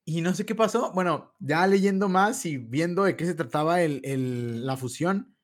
[0.05, 0.93] Y no sé qué pasó.
[0.93, 5.37] Bueno, ya leyendo más y viendo de qué se trataba el, la fusión,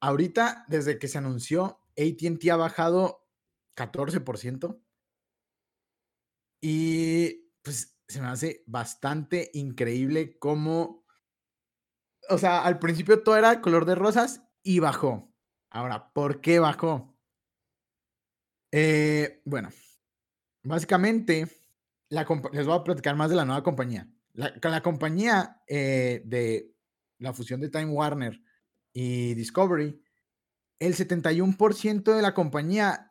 [0.00, 3.28] ahorita, desde que se anunció, ATT ha bajado
[3.76, 4.80] 14%.
[6.62, 11.04] Y pues se me hace bastante increíble cómo,
[12.28, 15.34] o sea, al principio todo era color de rosas y bajó.
[15.70, 17.18] Ahora, ¿por qué bajó?
[18.70, 19.70] Eh, bueno,
[20.62, 21.48] básicamente
[22.08, 24.08] les voy a platicar más de la nueva compañía.
[24.34, 26.74] La, la compañía eh, de
[27.18, 28.40] la fusión de Time Warner
[28.92, 30.00] y Discovery,
[30.78, 33.10] el 71% de la compañía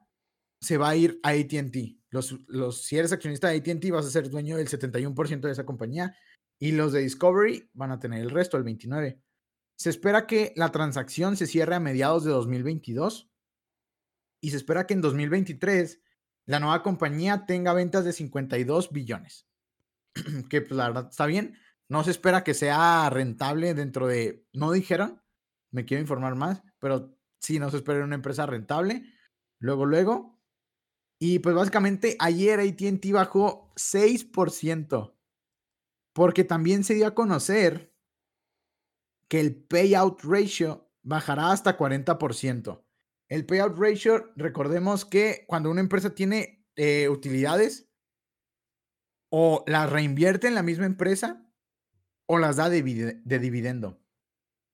[0.60, 2.01] se va a ir a ATT.
[2.12, 5.66] Los, los, si eres accionista de ATT, vas a ser dueño del 71% de esa
[5.66, 6.16] compañía
[6.60, 9.20] y los de Discovery van a tener el resto, el 29%.
[9.78, 13.32] Se espera que la transacción se cierre a mediados de 2022
[14.40, 16.00] y se espera que en 2023
[16.46, 19.48] la nueva compañía tenga ventas de 52 billones.
[20.50, 21.58] que pues la verdad está bien.
[21.88, 25.22] No se espera que sea rentable dentro de, no dijeron,
[25.72, 29.04] me quiero informar más, pero sí, no se espera una empresa rentable.
[29.60, 30.31] Luego, luego.
[31.24, 35.14] Y pues básicamente ayer ATT bajó 6%,
[36.14, 37.94] porque también se dio a conocer
[39.28, 42.84] que el payout ratio bajará hasta 40%.
[43.28, 47.88] El payout ratio, recordemos que cuando una empresa tiene eh, utilidades,
[49.30, 51.48] o las reinvierte en la misma empresa
[52.26, 52.82] o las da de,
[53.24, 54.02] dividendo.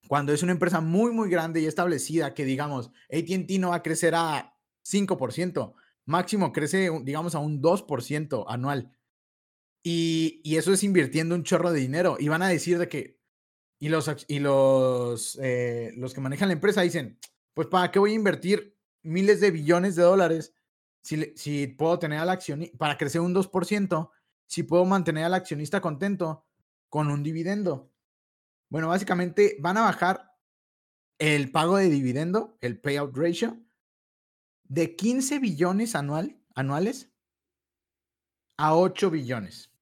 [0.08, 3.82] Cuando es una empresa muy, muy grande y establecida, que digamos, ATT no va a
[3.82, 5.74] crecer a 5%,
[6.08, 8.90] máximo crece, digamos, a un 2% anual.
[9.84, 12.16] Y, eso es invirtiendo un chorro de dinero.
[12.18, 13.20] Y van a decir de que,
[13.78, 17.18] y los, y los, eh, los que manejan la empresa dicen,
[17.54, 20.54] pues ¿para qué voy a invertir miles de billones de dólares
[21.02, 24.10] si, si puedo tener al accionista, para crecer un 2%,
[24.46, 26.46] si puedo mantener al accionista contento
[26.88, 27.92] con un dividendo?
[28.70, 30.32] Bueno, básicamente van a bajar
[31.18, 33.58] el pago de dividendo, el payout ratio,
[34.68, 37.10] de 15 billones anual, anuales
[38.56, 39.72] a 8 billones.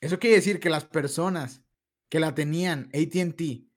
[0.00, 1.62] Eso quiere decir que las personas
[2.08, 3.68] que la tenían ATT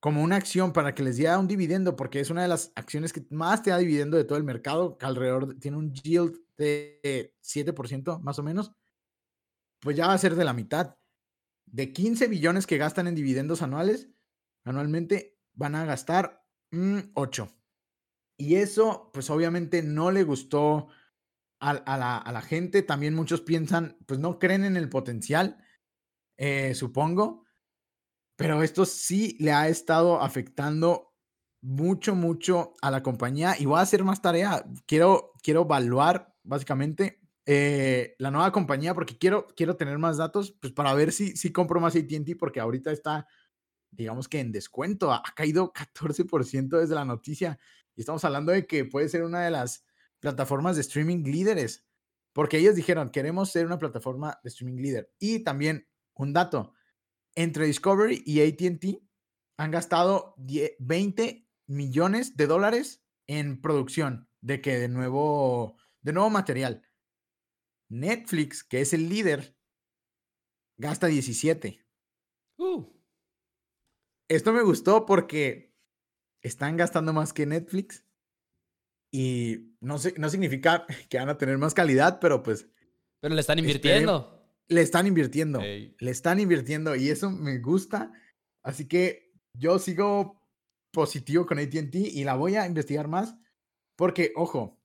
[0.00, 3.12] como una acción para que les diera un dividendo, porque es una de las acciones
[3.12, 7.36] que más te da dividendo de todo el mercado, que alrededor tiene un yield de
[7.40, 8.72] 7% más o menos,
[9.80, 10.96] pues ya va a ser de la mitad.
[11.66, 14.08] De 15 billones que gastan en dividendos anuales,
[14.64, 16.44] anualmente van a gastar
[17.14, 17.61] 8.
[18.36, 20.88] Y eso, pues obviamente no le gustó
[21.60, 22.82] a, la, gente.
[22.82, 25.64] También muchos piensan, pues no creen en el potencial,
[26.36, 27.42] eh, supongo
[28.42, 31.14] pero esto sí le ha estado afectando
[31.60, 34.64] mucho, mucho a la compañía y voy a hacer más tarea.
[34.84, 40.72] Quiero, quiero evaluar básicamente eh, la nueva compañía porque quiero, quiero tener más datos pues
[40.72, 43.28] para ver si, si compro más ATT porque ahorita está,
[43.92, 45.12] digamos que en descuento.
[45.12, 47.60] Ha, caído 14% desde la noticia
[47.96, 49.84] y estamos hablando de que puede ser una de las
[50.20, 51.86] plataformas de streaming líderes
[52.32, 55.12] porque ellos dijeron queremos ser una plataforma de streaming líder.
[55.18, 56.74] Y también un dato
[57.34, 59.02] entre Discovery y ATT
[59.58, 60.34] han gastado
[60.78, 66.82] 20 millones de dólares en producción de que de nuevo, de nuevo material.
[67.88, 69.56] Netflix, que es el líder,
[70.78, 71.84] gasta 17.
[72.56, 72.86] Uh.
[74.28, 75.71] Esto me gustó porque
[76.42, 78.04] están gastando más que Netflix
[79.12, 82.68] Y no, no significa que van a tener más calidad, pero pues...
[83.20, 84.42] Pero le están invirtiendo.
[84.68, 85.60] Le están invirtiendo.
[85.60, 88.12] Le están invirtiendo y eso me gusta.
[88.64, 90.40] Así que yo sigo
[90.92, 93.36] positivo con ATT y la voy a investigar más
[93.96, 94.82] porque, ojo,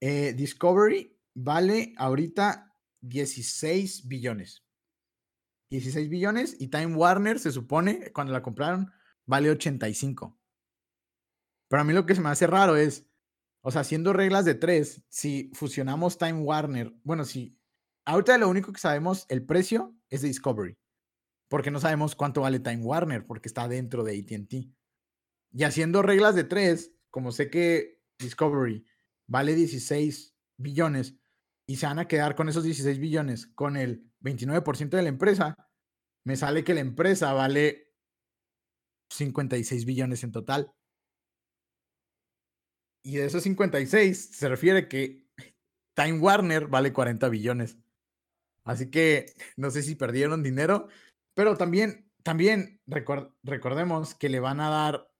[0.00, 4.64] eh, Discovery vale ahorita 16 billones.
[5.70, 8.92] 16 billones y Time Warner se supone, cuando la compraron,
[9.26, 10.38] vale 85.
[11.68, 13.06] Pero a mí lo que se me hace raro es,
[13.62, 17.58] o sea, haciendo reglas de tres, si fusionamos Time Warner, bueno, si
[18.04, 20.76] ahorita lo único que sabemos, el precio es de Discovery,
[21.48, 24.70] porque no sabemos cuánto vale Time Warner, porque está dentro de ATT.
[25.52, 28.84] Y haciendo reglas de tres, como sé que Discovery
[29.26, 31.16] vale 16 billones
[31.66, 35.56] y se van a quedar con esos 16 billones con el 29% de la empresa,
[36.24, 37.94] me sale que la empresa vale
[39.10, 40.72] 56 billones en total.
[43.04, 45.26] Y de esos 56 se refiere que
[45.94, 47.78] Time Warner vale 40 billones.
[48.64, 50.88] Así que no sé si perdieron dinero,
[51.34, 55.12] pero también, también recordemos que le van a dar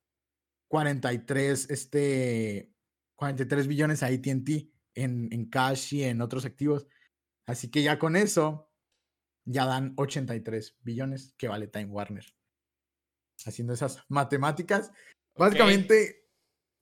[0.69, 2.73] 43, este,
[3.17, 4.49] 43 billones a ATT
[4.95, 6.87] en, en cash y en otros activos.
[7.47, 8.71] Así que ya con eso,
[9.45, 12.25] ya dan 83 billones que vale Time Warner.
[13.45, 14.91] Haciendo esas matemáticas.
[15.37, 16.24] Básicamente,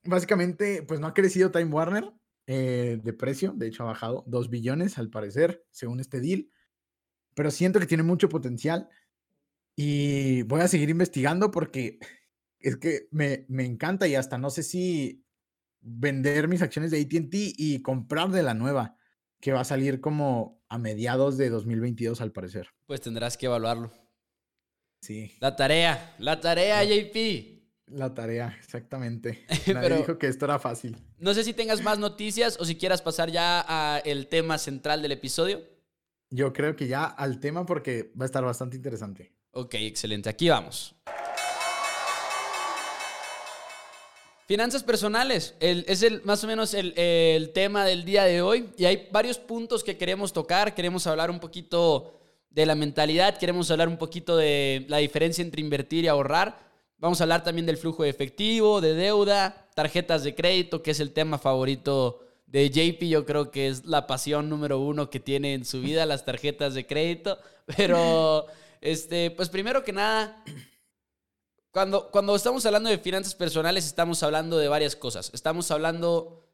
[0.03, 2.11] básicamente, pues no ha crecido Time Warner
[2.47, 3.53] eh, de precio.
[3.55, 6.49] De hecho, ha bajado 2 billones al parecer, según este deal.
[7.35, 8.89] Pero siento que tiene mucho potencial.
[9.75, 11.99] Y voy a seguir investigando porque
[12.59, 15.23] es que me, me encanta y hasta no sé si
[15.81, 18.97] vender mis acciones de ATT y comprar de la nueva,
[19.39, 22.69] que va a salir como a mediados de 2022 al parecer.
[22.85, 23.91] Pues tendrás que evaluarlo.
[25.01, 25.35] Sí.
[25.41, 27.52] La tarea, la tarea, JP.
[27.87, 29.45] La tarea, exactamente.
[29.73, 30.97] Nadie dijo que esto era fácil.
[31.19, 33.59] No sé si tengas más noticias o si quieras pasar ya
[33.97, 35.61] al tema central del episodio.
[36.29, 39.31] Yo creo que ya al tema porque va a estar bastante interesante.
[39.51, 40.29] Ok, excelente.
[40.29, 40.95] Aquí vamos.
[44.47, 48.85] Finanzas personales es el, más o menos el, el, tema del día de hoy y
[48.85, 50.75] hay varios puntos que queremos tocar.
[50.75, 52.19] Queremos hablar un poquito
[52.49, 56.72] de la mentalidad, queremos hablar un poquito de la diferencia entre invertir y ahorrar.
[57.03, 61.01] Vamos a hablar también del flujo de efectivo, de deuda, tarjetas de crédito, que es
[61.01, 63.03] el tema favorito de JP.
[63.09, 66.75] Yo creo que es la pasión número uno que tiene en su vida, las tarjetas
[66.75, 67.37] de crédito.
[67.75, 68.45] Pero,
[68.79, 70.45] este, pues primero que nada,
[71.71, 75.29] cuando, cuando estamos hablando de finanzas personales, estamos hablando de varias cosas.
[75.33, 76.45] Estamos hablando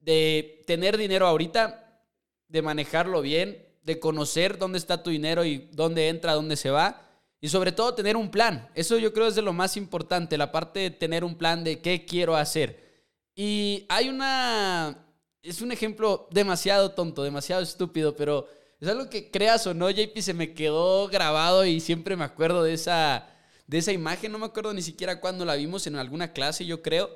[0.00, 2.02] de tener dinero ahorita,
[2.48, 7.05] de manejarlo bien, de conocer dónde está tu dinero y dónde entra, dónde se va.
[7.40, 8.68] Y sobre todo tener un plan.
[8.74, 11.80] Eso yo creo es de lo más importante, la parte de tener un plan de
[11.80, 13.04] qué quiero hacer.
[13.34, 15.02] Y hay una...
[15.42, 18.48] Es un ejemplo demasiado tonto, demasiado estúpido, pero
[18.80, 22.64] es algo que creas o no, JP, se me quedó grabado y siempre me acuerdo
[22.64, 23.28] de esa
[23.66, 26.82] de esa imagen, no me acuerdo ni siquiera cuándo la vimos en alguna clase, yo
[26.82, 27.10] creo,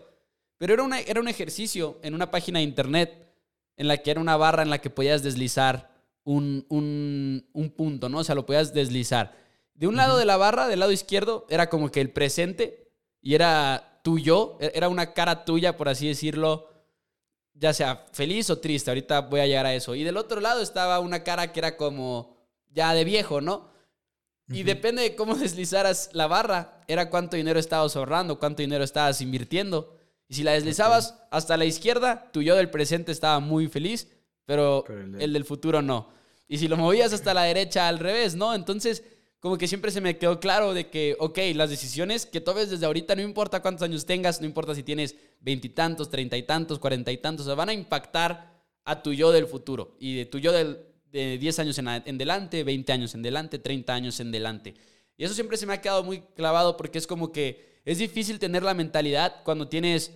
[0.58, 3.32] pero era, una, era un ejercicio en una página de internet
[3.76, 5.90] en la que era una barra en la que podías deslizar
[6.24, 8.18] un, un, punto, ¿no?
[8.18, 9.34] O sea, lo podías deslizar.
[9.80, 13.34] De un lado de la barra, del lado izquierdo, era como que el presente y
[13.34, 16.68] era tuyo, e, era una cara tuya, por así decirlo,
[17.54, 19.94] ya sea feliz o triste, ahorita voy a llegar a eso.
[19.94, 22.36] Y del otro lado estaba una cara que era como
[22.68, 23.70] ya de viejo, ¿no?
[24.48, 29.22] Y depende de cómo deslizaras la barra, era cuánto dinero estabas ahorrando, cuánto dinero estabas
[29.22, 29.96] invirtiendo.
[30.28, 34.08] Y si la deslizabas hasta la izquierda, tu yo del presente estaba muy feliz,
[34.44, 34.84] pero,
[35.18, 36.10] el, del futuro no.
[36.48, 38.54] Y si lo movías hasta la derecha, al revés, ¿no?
[38.54, 39.04] Entonces,
[39.40, 42.86] como que siempre se me quedó claro de que, ok, las decisiones que tomes desde
[42.86, 47.10] ahorita, no importa cuántos años tengas, no importa si tienes veintitantos, treinta y tantos, cuarenta
[47.10, 50.78] y tantos, van a impactar a tu yo del futuro y de tu yo del,
[51.10, 54.74] de 10 años en, en delante, 20 años en delante, 30 años en delante.
[55.16, 58.38] Y eso siempre se me ha quedado muy clavado porque es como que es difícil
[58.38, 60.12] tener la mentalidad cuando tienes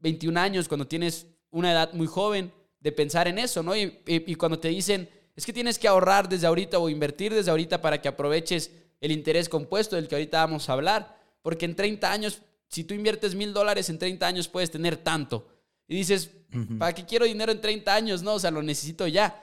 [0.00, 3.76] 21 años, cuando tienes una edad muy joven, de pensar en eso, ¿no?
[3.76, 5.08] Y, cuando te dicen,
[5.38, 9.12] es que tienes que ahorrar desde ahorita o invertir desde ahorita para que aproveches el
[9.12, 13.36] interés compuesto del que ahorita vamos a hablar, porque en 30 años, si tú inviertes
[13.36, 15.46] mil dólares en 30 años, puedes tener tanto.
[15.86, 16.32] Y dices,
[16.76, 18.20] ¿para qué quiero dinero en 30 años?
[18.24, 19.40] No, o sea, lo necesito ya.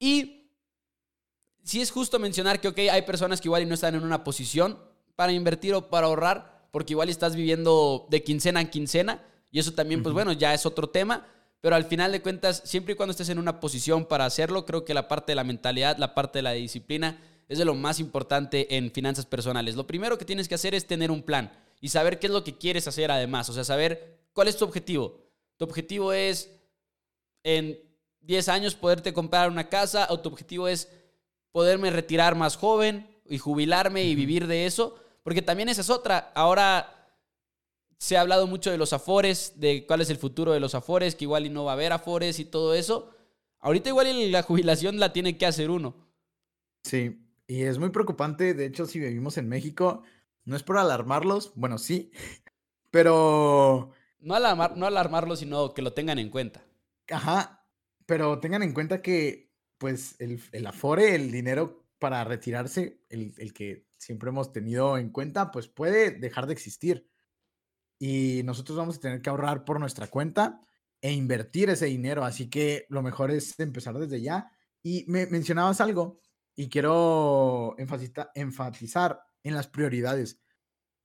[0.00, 0.50] Y
[1.62, 4.80] sí es justo mencionar que, ok, hay personas que igual no están en una posición
[5.14, 9.74] para invertir o para ahorrar, porque igual estás viviendo de quincena en quincena, y eso
[9.74, 11.24] también, pues bueno, ya es otro tema,
[11.66, 14.84] pero al final de cuentas, siempre y cuando estés en una posición para hacerlo, creo
[14.84, 17.98] que la parte de la mentalidad, la parte de la disciplina, es de lo más
[17.98, 19.74] importante en finanzas personales.
[19.74, 21.50] Lo primero que tienes que hacer es tener un plan
[21.80, 24.64] y saber qué es lo que quieres hacer además, o sea, saber cuál es tu
[24.64, 25.18] objetivo.
[25.56, 26.52] Tu objetivo es
[27.42, 27.80] en
[28.20, 30.88] 10 años poderte comprar una casa o tu objetivo es
[31.50, 35.00] poderme retirar más joven y jubilarme y vivir de eso.
[35.24, 36.30] Porque también esa es otra.
[36.36, 36.95] Ahora
[37.98, 41.14] se ha hablado mucho de los afores, de cuál es el futuro de los afores,
[41.14, 43.14] que igual y no va a haber afores y todo eso.
[43.58, 45.96] Ahorita igual la jubilación la tiene que hacer uno.
[46.84, 48.54] Sí, y es muy preocupante.
[48.54, 50.02] De hecho, si vivimos en México,
[50.44, 52.10] no es por alarmarlos, bueno, sí,
[52.90, 53.92] pero...
[54.18, 56.64] No, alarmar, no alarmarlos, sino que lo tengan en cuenta.
[57.08, 57.66] Ajá,
[58.06, 63.52] pero tengan en cuenta que, pues, el, el afore, el dinero para retirarse, el, el
[63.52, 67.08] que siempre hemos tenido en cuenta, pues puede dejar de existir
[67.98, 70.60] y nosotros vamos a tener que ahorrar por nuestra cuenta
[71.00, 72.24] e invertir ese dinero.
[72.24, 74.50] Así que lo mejor es empezar desde ya.
[74.82, 76.20] Y me mencionabas algo
[76.54, 80.40] y quiero enfatizar en las prioridades.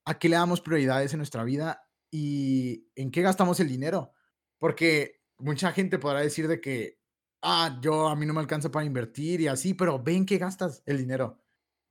[0.06, 4.14] ¿A qué le damos prioridades en nuestra vida y en qué gastamos el dinero?
[4.58, 7.00] Porque mucha gente podrá decir de que,
[7.42, 10.84] ah, yo a mí no me alcanza para invertir y así, pero ven que gastas
[10.86, 11.42] el dinero.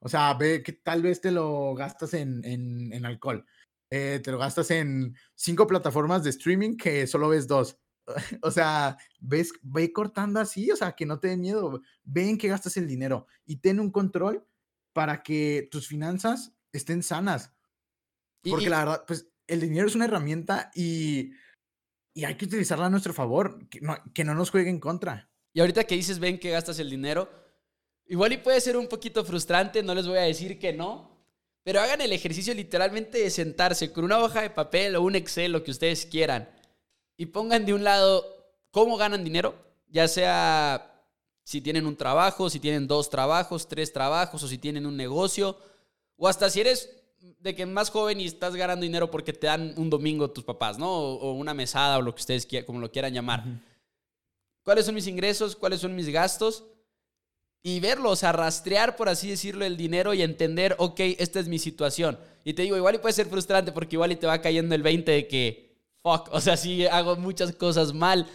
[0.01, 3.44] O sea, ve que tal vez te lo gastas en, en, en alcohol,
[3.91, 7.78] eh, te lo gastas en cinco plataformas de streaming que solo ves dos.
[8.43, 11.80] o sea, ves, ve cortando así, o sea, que no te dé miedo.
[12.05, 14.47] Ven que gastas el dinero y ten un control
[14.93, 17.53] para que tus finanzas estén sanas.
[18.43, 21.32] Porque la verdad, pues el dinero es una herramienta y,
[22.14, 25.30] y hay que utilizarla a nuestro favor, que no, que no nos juegue en contra.
[25.53, 27.28] Y ahorita que dices, ven que gastas el dinero,
[28.07, 31.10] igual y puede ser un poquito frustrante, no les voy a decir que no,
[31.71, 35.53] pero hagan el ejercicio literalmente de sentarse con una hoja de papel o un Excel,
[35.53, 36.51] lo que ustedes quieran,
[37.16, 38.27] y pongan de un lado
[38.73, 39.55] cómo ganan dinero,
[39.87, 41.01] ya sea
[41.45, 45.57] si tienen un trabajo, si tienen dos trabajos, tres trabajos, o si tienen un negocio,
[46.16, 46.91] o hasta si eres
[47.39, 50.77] de que más joven y estás ganando dinero porque te dan un domingo tus papás,
[50.77, 50.91] ¿no?
[50.93, 53.45] O, una mesada o lo que ustedes quieran, como lo quieran llamar.
[54.64, 55.55] ¿Cuáles son mis ingresos?
[55.55, 56.64] ¿Cuáles son mis gastos?
[57.63, 58.17] Y verlo, o
[58.97, 62.19] por así decirlo, el dinero y entender, ok, esta es mi situación.
[62.43, 64.83] Y te digo, igual y puede ser frustrante porque igual y te va cayendo el
[64.83, 68.27] 20 de que, fuck, o sea, sí hago muchas cosas mal,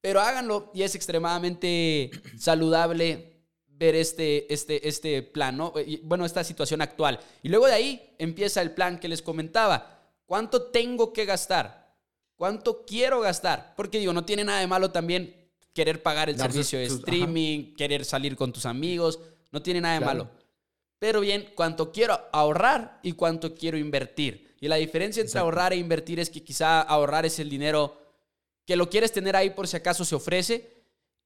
[0.00, 3.32] pero háganlo y es extremadamente saludable
[3.68, 5.74] ver este, este, este plan, ¿no?
[6.04, 7.20] bueno, esta situación actual.
[7.42, 10.00] Y luego de ahí empieza el plan que les comentaba.
[10.24, 11.94] ¿Cuánto tengo que gastar?
[12.36, 13.74] ¿Cuánto quiero gastar?
[13.76, 15.41] Porque digo, no tiene nada de malo también
[15.72, 19.20] querer pagar el servicio de streaming, querer salir con tus amigos,
[19.50, 20.30] no tiene nada de malo.
[20.98, 24.54] Pero bien, cuánto quiero ahorrar y cuánto quiero invertir.
[24.60, 27.98] Y la diferencia entre ahorrar e invertir es que quizá ahorrar es el dinero
[28.64, 30.82] que lo quieres tener ahí por si acaso se ofrece.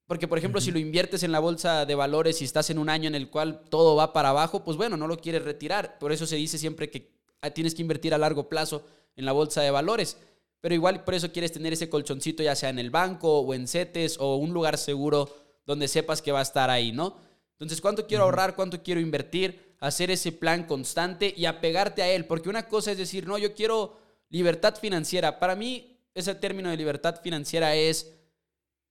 [0.07, 2.89] Porque, por ejemplo, si lo inviertes en la bolsa de valores y estás en un
[2.89, 5.99] año en el cual todo va para abajo, pues bueno, no lo quieres retirar.
[5.99, 7.11] Por eso se dice siempre que
[7.43, 8.87] ah, tienes que invertir a largo plazo
[9.17, 10.17] en la bolsa de valores
[10.67, 13.69] pero igual por eso quieres tener ese colchoncito ya sea en el banco o en
[13.69, 15.33] CETES o un lugar seguro
[15.65, 17.15] donde sepas que va a estar ahí, ¿no?
[17.53, 18.57] Entonces, ¿cuánto quiero ahorrar?
[18.57, 19.77] ¿Cuánto quiero invertir?
[19.79, 23.55] Hacer ese plan constante y apegarte a él, porque una cosa es decir, no, yo
[23.55, 23.97] quiero
[24.29, 25.39] libertad financiera.
[25.39, 28.13] Para mí, ese término de libertad financiera es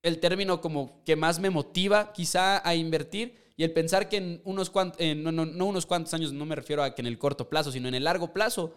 [0.01, 4.41] el término como que más me motiva quizá a invertir y el pensar que en
[4.45, 7.19] unos cuantos, no, no, no unos cuantos años, no me refiero a que en el
[7.19, 8.73] corto plazo, sino en el largo plazo,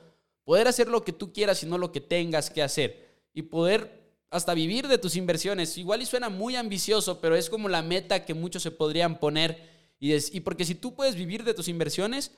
[0.49, 3.07] Poder hacer lo que tú quieras y no lo que tengas que hacer.
[3.35, 5.77] Y poder hasta vivir de tus inversiones.
[5.77, 9.69] Igual y suena muy ambicioso, pero es como la meta que muchos se podrían poner.
[10.01, 12.33] Y, y porque si tú puedes vivir de tus inversiones,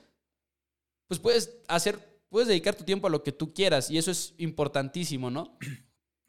[1.07, 3.89] pues puedes hacer, puedes dedicar tu tiempo a lo que tú quieras.
[3.89, 5.57] Y eso es importantísimo, ¿no?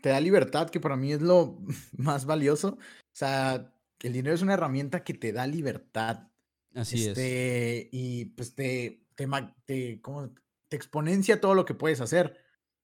[0.00, 1.58] Te da libertad, que para mí es lo
[1.96, 2.78] más valioso.
[2.78, 6.28] O sea, el dinero es una herramienta que te da libertad.
[6.76, 7.88] Así este, es.
[7.90, 9.26] Y pues te, te,
[9.64, 10.32] te, ¿cómo,
[10.76, 12.36] exponencia todo lo que puedes hacer.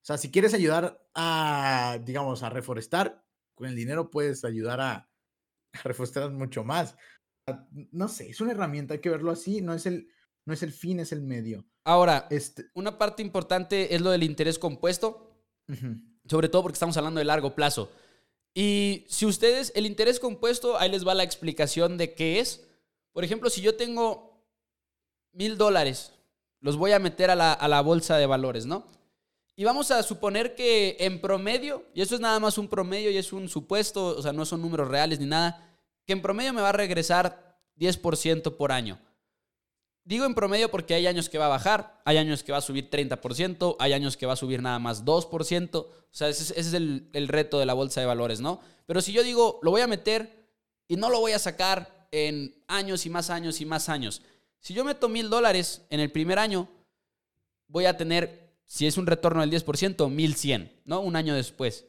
[0.03, 3.24] O sea, si quieres ayudar a, digamos, a reforestar,
[3.55, 5.11] con el dinero puedes ayudar a,
[5.84, 6.97] reforestar mucho más.
[7.93, 10.09] No sé, es una herramienta, hay que verlo así, no es el,
[10.45, 11.66] no es el fin, es el medio.
[11.84, 12.66] Ahora, este...
[12.74, 15.45] una parte importante es lo del interés compuesto,
[16.26, 17.91] sobre todo porque estamos hablando de largo plazo.
[18.55, 22.66] Y si ustedes, el interés compuesto, ahí les va la explicación de qué es.
[23.12, 24.45] Por ejemplo, si yo tengo
[25.32, 26.17] mil dólares
[26.61, 28.86] los voy a meter a la, bolsa de valores, ¿no?
[29.56, 33.16] Y vamos a suponer que en promedio, y eso es nada más un promedio y
[33.16, 36.62] es un supuesto, o sea, no son números reales ni nada, que en promedio me
[36.62, 39.00] va a regresar 10% por año.
[40.04, 42.62] Digo en promedio porque hay años que va a bajar, hay años que va a
[42.62, 46.72] subir 30%, hay años que va a subir nada más 2%, o sea, ese, es
[46.72, 48.61] el, el reto de la bolsa de valores, ¿no?
[48.86, 50.48] Pero si yo digo, lo voy a meter
[50.86, 54.22] y no lo voy a sacar en años y más años y más años,
[54.61, 56.68] si yo meto mil dólares en el primer año,
[57.68, 61.00] voy a tener, si es un retorno del 10%, 1100, ¿no?
[61.00, 61.86] Un año después.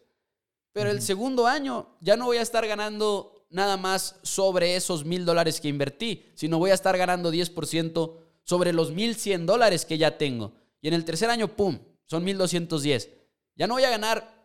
[0.73, 5.25] Pero el segundo año ya no voy a estar ganando nada más sobre esos mil
[5.25, 10.17] dólares que invertí, sino voy a estar ganando 10% sobre los 1100 dólares que ya
[10.17, 10.53] tengo.
[10.81, 11.79] Y en el tercer año, ¡pum!
[12.05, 13.09] Son 1210.
[13.55, 14.39] Ya no voy a ganar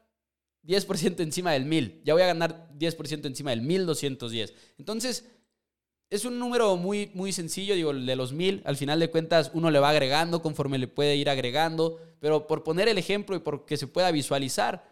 [0.66, 4.54] 10% encima del 1000, ya voy a ganar 10% encima del 1210.
[4.78, 5.24] Entonces,
[6.10, 9.70] es un número muy, muy sencillo, digo, de los 1000, al final de cuentas uno
[9.70, 13.64] le va agregando conforme le puede ir agregando, pero por poner el ejemplo y por
[13.64, 14.84] que se pueda visualizar,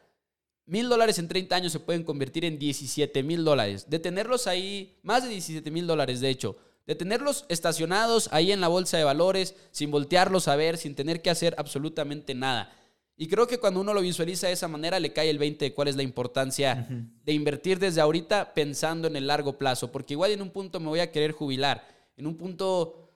[0.66, 3.88] mil dólares en 30 años se pueden convertir en 17 mil dólares.
[3.88, 6.56] De tenerlos ahí, más de 17 mil dólares de hecho,
[6.86, 11.22] de tenerlos estacionados ahí en la bolsa de valores, sin voltearlos a ver, sin tener
[11.22, 12.74] que hacer absolutamente nada.
[13.16, 15.74] Y creo que cuando uno lo visualiza de esa manera le cae el 20 de
[15.74, 16.86] cuál es la importancia
[17.24, 20.88] de invertir desde ahorita pensando en el largo plazo, porque igual en un punto me
[20.88, 21.86] voy a querer jubilar,
[22.16, 23.10] en un punto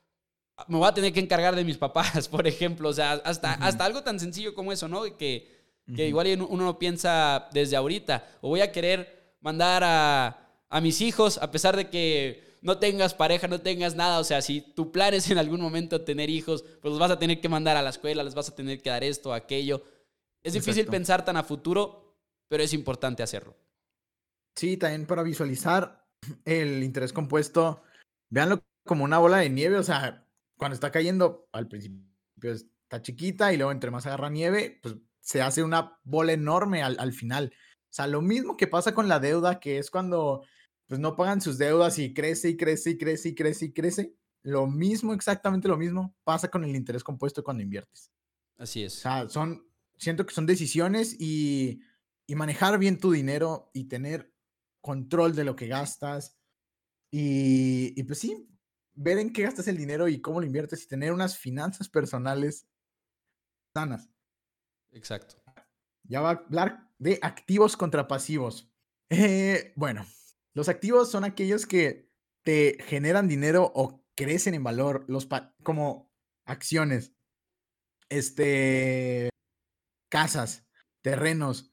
[0.68, 3.84] me voy a tener que encargar de mis papás, por ejemplo, o sea, hasta, hasta
[3.84, 5.03] algo tan sencillo como eso, ¿no?
[5.16, 5.55] Que,
[5.94, 11.01] que igual uno no piensa desde ahorita, o voy a querer mandar a, a mis
[11.01, 14.90] hijos, a pesar de que no tengas pareja, no tengas nada, o sea, si tu
[14.90, 17.82] plan es en algún momento tener hijos, pues los vas a tener que mandar a
[17.82, 19.84] la escuela, les vas a tener que dar esto, aquello.
[20.42, 23.56] Es difícil pensar tan a futuro, pero es importante hacerlo.
[24.56, 26.08] Sí, también para visualizar
[26.44, 27.84] el interés compuesto,
[28.30, 30.26] véanlo como una bola de nieve, o sea,
[30.58, 32.02] cuando está cayendo, al principio
[32.42, 36.96] está chiquita y luego entre más agarra nieve, pues se hace una bola enorme al,
[36.98, 37.52] al final.
[37.84, 40.42] O sea, lo mismo que pasa con la deuda, que es cuando
[40.87, 44.16] pues no pagan sus deudas y crece y crece y crece y crece y crece.
[44.43, 48.12] Lo mismo, exactamente lo mismo, pasa con el interés compuesto cuando inviertes.
[48.59, 48.97] Así es.
[48.99, 51.80] O sea, son, siento que son decisiones y,
[52.26, 54.32] y manejar bien tu dinero y tener
[54.80, 56.37] control de lo que gastas.
[57.11, 58.49] Y, y, pues sí,
[58.95, 62.68] ver en qué gastas el dinero y cómo lo inviertes y tener unas finanzas personales
[63.74, 64.09] sanas.
[64.93, 65.43] Exacto.
[66.05, 68.70] Ya va a hablar de activos contra pasivos.
[69.11, 70.07] Eh, bueno,
[70.57, 72.09] los activos son aquellos que
[72.42, 75.28] te generan dinero o crecen en valor, los
[75.62, 76.11] como
[76.46, 77.12] acciones,
[78.09, 79.28] este,
[80.09, 80.66] casas,
[81.02, 81.70] terrenos,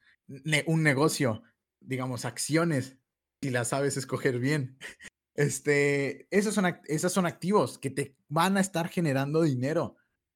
[0.67, 1.43] un negocio,
[1.79, 2.97] digamos, acciones,
[3.41, 4.77] si las sabes escoger bien.
[5.35, 9.95] Este, esos son, esos son activos que te van a estar generando dinero.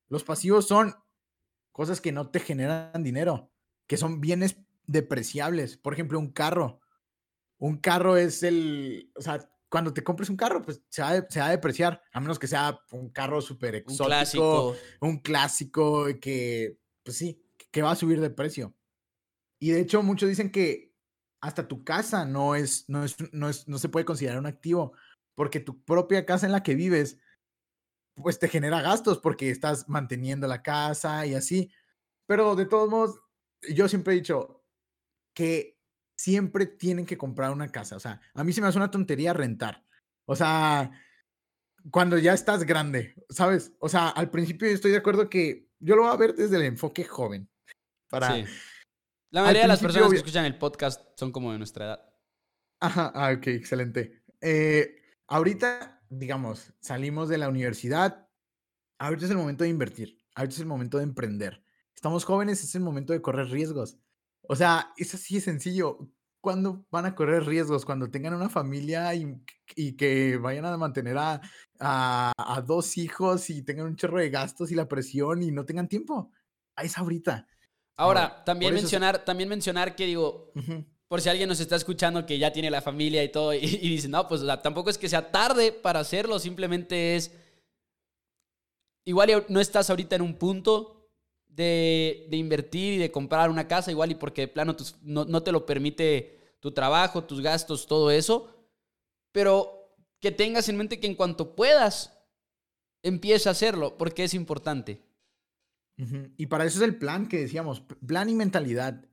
[0.10, 0.96] Los pasivos son
[1.72, 3.52] cosas que no te generan dinero,
[3.86, 5.78] que son bienes depreciables.
[5.78, 6.82] Por ejemplo, un carro
[7.60, 9.40] un carro es el, o sea,
[9.70, 13.10] cuando te compres un carro, pues se va, a depreciar, a menos que sea un
[13.10, 14.76] carro súper exótico, un clásico.
[15.02, 18.76] un clásico que, pues sí, que va a subir de precio.
[19.60, 20.94] Y de hecho, muchos dicen que
[21.42, 24.94] hasta tu casa no es, no es, no es, no se puede considerar un activo,
[25.36, 27.20] porque tu propia casa en la que vives,
[28.16, 31.72] pues te genera gastos porque estás manteniendo la casa y así.
[32.26, 33.20] Pero de todos modos,
[33.70, 34.64] yo siempre he dicho
[35.34, 35.77] que
[36.18, 37.96] siempre tienen que comprar una casa.
[37.96, 39.86] O sea, a mí se me hace una tontería rentar.
[40.26, 40.92] O sea,
[41.92, 43.72] cuando ya estás grande, ¿sabes?
[43.80, 46.64] O sea, al principio estoy de acuerdo que yo lo voy a ver desde el
[46.64, 47.50] enfoque joven.
[48.10, 48.36] Para...
[48.36, 48.46] Sí.
[49.30, 52.10] La mayoría de las personas que escuchan el podcast son como de nuestra edad.
[52.80, 54.24] Ajá, ah, ok, excelente.
[54.42, 58.30] Eh, ahorita, digamos, salimos de la universidad.
[59.00, 60.18] Ahorita es el momento de invertir.
[60.34, 61.64] Ahorita es el momento de emprender.
[61.94, 64.00] Estamos jóvenes, es el momento de correr riesgos.
[64.48, 66.10] O sea, es así de sencillo.
[66.42, 67.86] ¿Cuándo van a correr riesgos?
[67.86, 71.42] Cuando tengan una familia y, que vayan a mantener a,
[71.80, 75.88] a, dos hijos y tengan un chorro de gastos y la presión y no tengan
[75.88, 76.32] tiempo.
[76.76, 77.48] Ahí es ahorita.
[77.98, 80.54] Ahora, también, mencionar, también mencionar que digo,
[81.08, 84.08] por si alguien nos está escuchando que ya tiene la familia y todo y, dice,
[84.08, 87.32] no, pues tampoco es que sea tarde para hacerlo, simplemente es,
[89.04, 90.97] igual no estás ahorita en un punto
[91.58, 95.66] de, invertir y de comprar una casa, igual y porque de plano no, te lo
[95.66, 98.54] permite tu trabajo, tus gastos, todo eso.
[99.32, 102.18] Pero que tengas en mente que en cuanto puedas,
[103.04, 105.04] empieza a hacerlo, porque es importante.
[106.38, 109.04] Y para eso es el plan que decíamos, plan y mentalidad.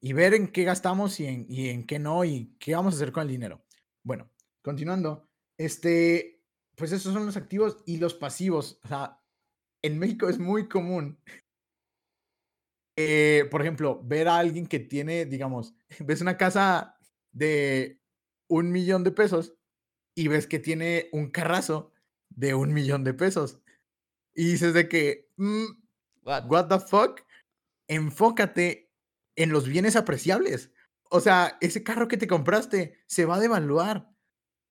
[0.00, 2.96] Y ver en qué gastamos y en, y en qué no y qué vamos a
[2.96, 3.64] hacer con el dinero.
[4.04, 4.30] Bueno,
[4.62, 5.28] continuando.
[5.56, 6.44] Este,
[6.76, 8.78] pues esos son los activos y los pasivos.
[8.84, 9.20] O sea,
[9.82, 11.18] en México es muy común
[13.00, 16.98] eh, por ejemplo, ver a alguien que tiene, digamos, ves una casa
[17.30, 18.00] de
[18.48, 19.54] un millón de pesos
[20.16, 21.92] y ves que tiene un carrazo
[22.28, 23.60] de un millón de pesos.
[24.34, 25.66] Y dices de que, mm,
[26.24, 26.66] what?
[26.66, 27.20] the fuck?
[27.86, 28.90] Enfócate
[29.36, 30.72] en los bienes apreciables.
[31.08, 34.10] O sea, ese carro que te compraste se va a devaluar.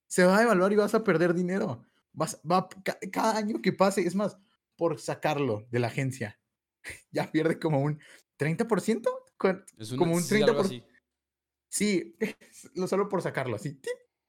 [0.08, 1.86] Se va a devaluar y vas a perder dinero.
[2.12, 2.68] Vas, va,
[3.10, 4.38] cada año que pase, es más,
[4.76, 6.38] por sacarlo de la agencia,
[7.12, 8.00] ya pierde como un
[8.40, 9.10] 30%.
[9.78, 10.86] Es como un 30%.
[11.70, 12.16] Sí,
[12.76, 13.80] lo solo por sacarlo así.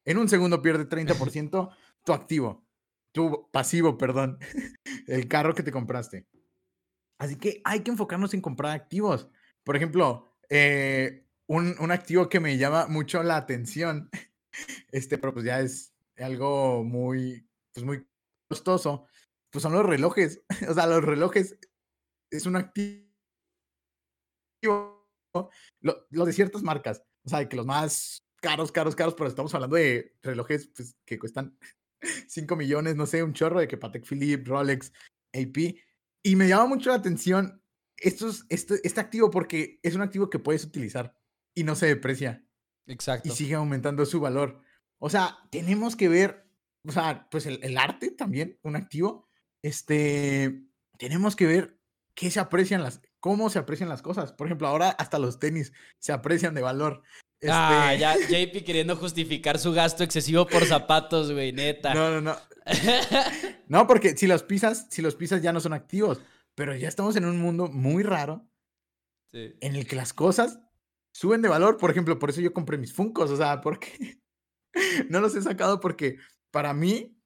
[0.04, 2.66] En un segundo pierde 30% tu activo,
[3.12, 4.38] tu pasivo, perdón,
[5.06, 6.26] el carro que te compraste.
[7.18, 9.28] Así que hay que enfocarnos en comprar activos.
[9.64, 14.08] Por ejemplo, eh, un, un, activo que me llama mucho la atención,
[14.92, 18.06] este, pero pues ya es algo muy, pues muy
[18.48, 19.06] costoso,
[19.50, 20.42] pues son los relojes.
[20.68, 21.58] O sea, los relojes
[22.30, 23.08] es un activo,
[25.80, 27.02] lo, lo de ciertas marcas.
[27.24, 31.18] O sea, que los más caros, caros, caros, pero estamos hablando de relojes pues, que
[31.18, 31.56] cuestan
[32.28, 34.92] 5 millones, no sé, un chorro de que Patek Philippe, Rolex,
[35.32, 35.76] AP.
[36.22, 37.62] Y me llama mucho la atención
[37.96, 41.16] estos, este, este activo porque es un activo que puedes utilizar
[41.54, 42.44] y no se deprecia.
[42.86, 43.28] Exacto.
[43.28, 44.62] Y sigue aumentando su valor.
[44.98, 46.48] O sea, tenemos que ver,
[46.84, 49.28] o sea, pues el, el arte también, un activo.
[49.62, 50.64] Este,
[50.98, 51.77] tenemos que ver
[52.18, 54.32] qué se aprecian las, cómo se aprecian las cosas.
[54.32, 57.04] Por ejemplo, ahora hasta los tenis se aprecian de valor.
[57.48, 58.00] Ah, este...
[58.00, 61.94] ya JP queriendo justificar su gasto excesivo por zapatos, güey, neta.
[61.94, 62.36] No, no, no.
[63.68, 66.20] no, porque si los pisas, si los pisas ya no son activos.
[66.56, 68.44] Pero ya estamos en un mundo muy raro
[69.30, 69.54] sí.
[69.60, 70.58] en el que las cosas
[71.12, 71.76] suben de valor.
[71.76, 73.30] Por ejemplo, por eso yo compré mis Funcos.
[73.30, 74.18] O sea, porque
[75.08, 76.18] no los he sacado porque
[76.50, 77.16] para mí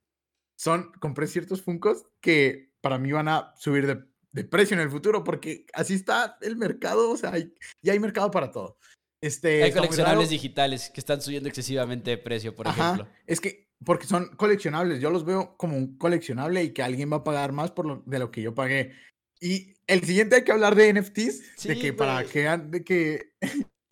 [0.54, 4.90] son, compré ciertos Funcos que para mí van a subir de, de precio en el
[4.90, 7.10] futuro porque así está el mercado.
[7.10, 8.78] O sea, hay, ya hay mercado para todo.
[9.22, 13.08] Este, Hay coleccionables digitales que están subiendo excesivamente de precio, por Ajá, ejemplo.
[13.24, 17.18] Es que, porque son coleccionables, yo los veo como un coleccionable y que alguien va
[17.18, 18.96] a pagar más por lo, de lo que yo pagué.
[19.40, 23.34] Y el siguiente hay que hablar de NFTs, Sí, de que para que, de que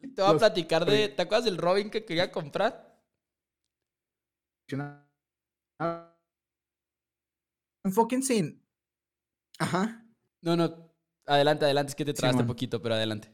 [0.01, 1.09] Te voy a platicar de.
[1.09, 2.89] ¿Te acuerdas del Robin que quería comprar?
[7.85, 8.65] enfóquense en,
[9.59, 10.00] ajá,
[10.43, 10.91] No, no.
[11.27, 11.91] Adelante, adelante.
[11.91, 13.31] Es que te traste un poquito, pero adelante.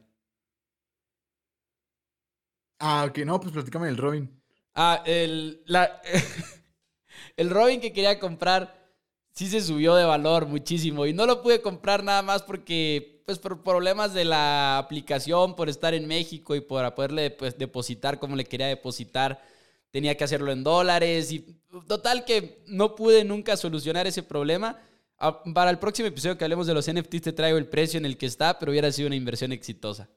[2.79, 4.29] ah, ok, no, pues platícame del Robin.
[4.75, 5.63] Ah, el.
[5.65, 6.01] La,
[7.37, 8.91] el Robin que quería comprar
[9.31, 11.05] sí se subió de valor muchísimo.
[11.05, 13.15] Y no lo pude comprar nada más porque.
[13.25, 18.19] Pues por problemas de la aplicación, por estar en México y para poderle pues, depositar
[18.19, 19.43] como le quería depositar,
[19.91, 21.33] tenía que hacerlo en dólares.
[21.33, 21.39] Y
[21.89, 24.79] total que no pude nunca solucionar ese problema.
[25.19, 28.05] Ah, Para el próximo episodio que hablemos de los NFTs te traigo el precio en
[28.05, 30.09] el que está, pero hubiera sido una inversión exitosa.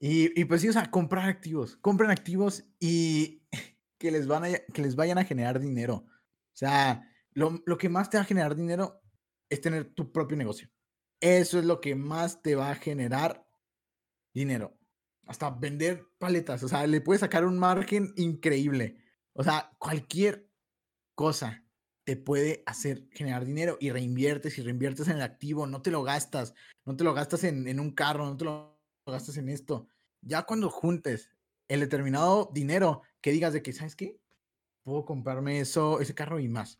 [0.00, 3.42] Y pues sí, o sea, comprar activos, compren activos y
[3.98, 6.06] que les, van a, que les vayan a generar dinero.
[6.06, 9.02] O sea, lo, lo que más te va a generar dinero
[9.48, 10.70] es tener tu propio negocio.
[11.20, 13.44] Eso es lo que más te va a generar
[14.32, 14.78] dinero.
[15.26, 19.02] Hasta vender paletas, o sea, le puedes sacar un margen increíble.
[19.32, 20.48] O sea, cualquier
[21.14, 21.67] cosa
[22.08, 26.02] te puede hacer generar dinero y reinviertes y reinviertes en el activo, no te lo
[26.02, 26.54] gastas,
[26.86, 29.88] no te lo gastas en, en un carro, no te lo gastas en esto.
[30.22, 31.28] Ya cuando juntes
[31.68, 34.18] el determinado dinero que digas de que, ¿sabes qué?
[34.84, 36.78] Puedo comprarme eso, ese carro y más.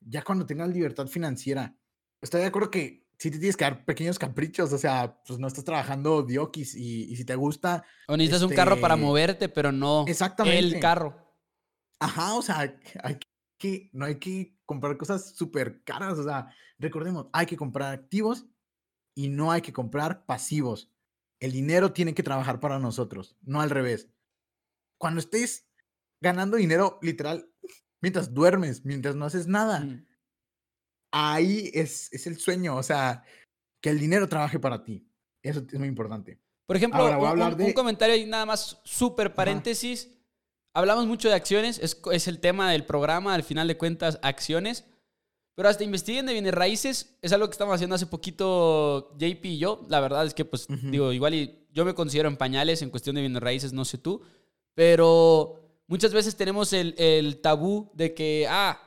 [0.00, 1.76] Ya cuando tengas libertad financiera,
[2.22, 5.48] estoy de acuerdo que sí te tienes que dar pequeños caprichos, o sea, pues no
[5.48, 9.48] estás trabajando diokis y, y si te gusta, O necesitas un carro para Este, moverte,
[9.50, 10.76] pero no Exactamente.
[10.76, 11.36] el carro.
[12.00, 12.60] Ajá, o sea,
[13.02, 13.18] hay
[13.60, 18.46] que, no hay que comprar cosas súper caras, o sea, recordemos, hay que comprar activos
[19.14, 20.90] y no hay que comprar pasivos.
[21.40, 24.08] El dinero tiene que trabajar para nosotros, no al revés.
[24.98, 25.68] Cuando estés
[26.22, 27.48] ganando dinero, literal,
[28.02, 30.06] mientras duermes, mientras no haces nada, Mm.
[31.12, 33.24] ahí es, es el sueño, o sea,
[33.82, 35.06] que el dinero trabaje para ti.
[35.42, 36.40] Eso es muy importante.
[36.66, 39.34] Por ejemplo, Ahora voy a un- un, hablar de- un comentario y nada más, súper
[39.34, 40.10] paréntesis.
[40.72, 44.84] Hablamos mucho de acciones, es, es el tema del programa, al final de cuentas, acciones.
[45.54, 49.58] Pero hasta investiguen de bienes raíces, es algo que estamos haciendo hace poquito JP y
[49.58, 49.82] yo.
[49.88, 50.90] La verdad es que, pues, Ujú.
[50.90, 53.98] digo, igual y yo me considero en pañales en cuestión de bienes raíces, no sé
[53.98, 54.22] tú.
[54.74, 58.80] Pero muchas veces tenemos el, el tabú de que, ah,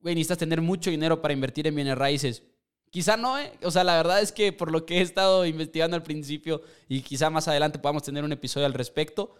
[0.00, 2.42] güey, necesitas tener mucho dinero para invertir en bienes raíces.
[2.90, 3.52] Quizá no, ¿eh?
[3.62, 7.02] O sea, la verdad es que por lo que he estado investigando al principio y
[7.02, 9.34] quizá más adelante podamos tener un episodio al respecto,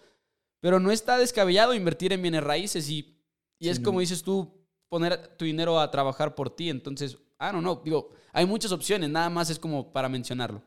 [0.64, 3.22] pero no está descabellado invertir en bienes raíces y,
[3.58, 4.00] y es como no.
[4.00, 6.70] dices tú, poner tu dinero a trabajar por ti.
[6.70, 10.64] Entonces, ah, no, no, digo, hay muchas opciones, nada más es como para mencionarlo.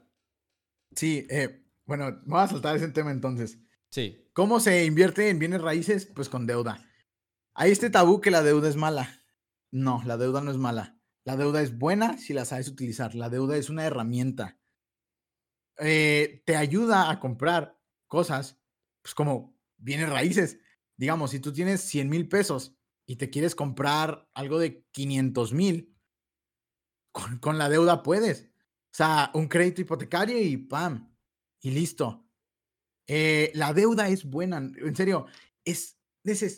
[0.95, 3.57] Sí, eh, bueno, voy a saltar ese tema entonces.
[3.89, 6.05] Sí, ¿Cómo se invierte en bienes raíces?
[6.05, 6.87] Pues con deuda.
[7.55, 9.23] Hay este tabú que la deuda es mala.
[9.71, 11.01] No, la deuda no es mala.
[11.23, 13.15] La deuda es buena si la sabes utilizar.
[13.15, 14.59] La deuda es una herramienta.
[15.79, 18.59] Eh, te ayuda a comprar cosas,
[19.01, 20.59] pues como bienes raíces.
[20.97, 22.75] Digamos, si tú tienes 100 mil pesos
[23.05, 25.95] y te quieres comprar algo de 500 mil,
[27.11, 28.51] con, con la deuda puedes.
[28.91, 31.13] O sea, un crédito hipotecario y ¡pam!
[31.61, 32.27] Y listo.
[33.07, 35.27] Eh, la deuda es buena, en serio,
[35.63, 35.97] es,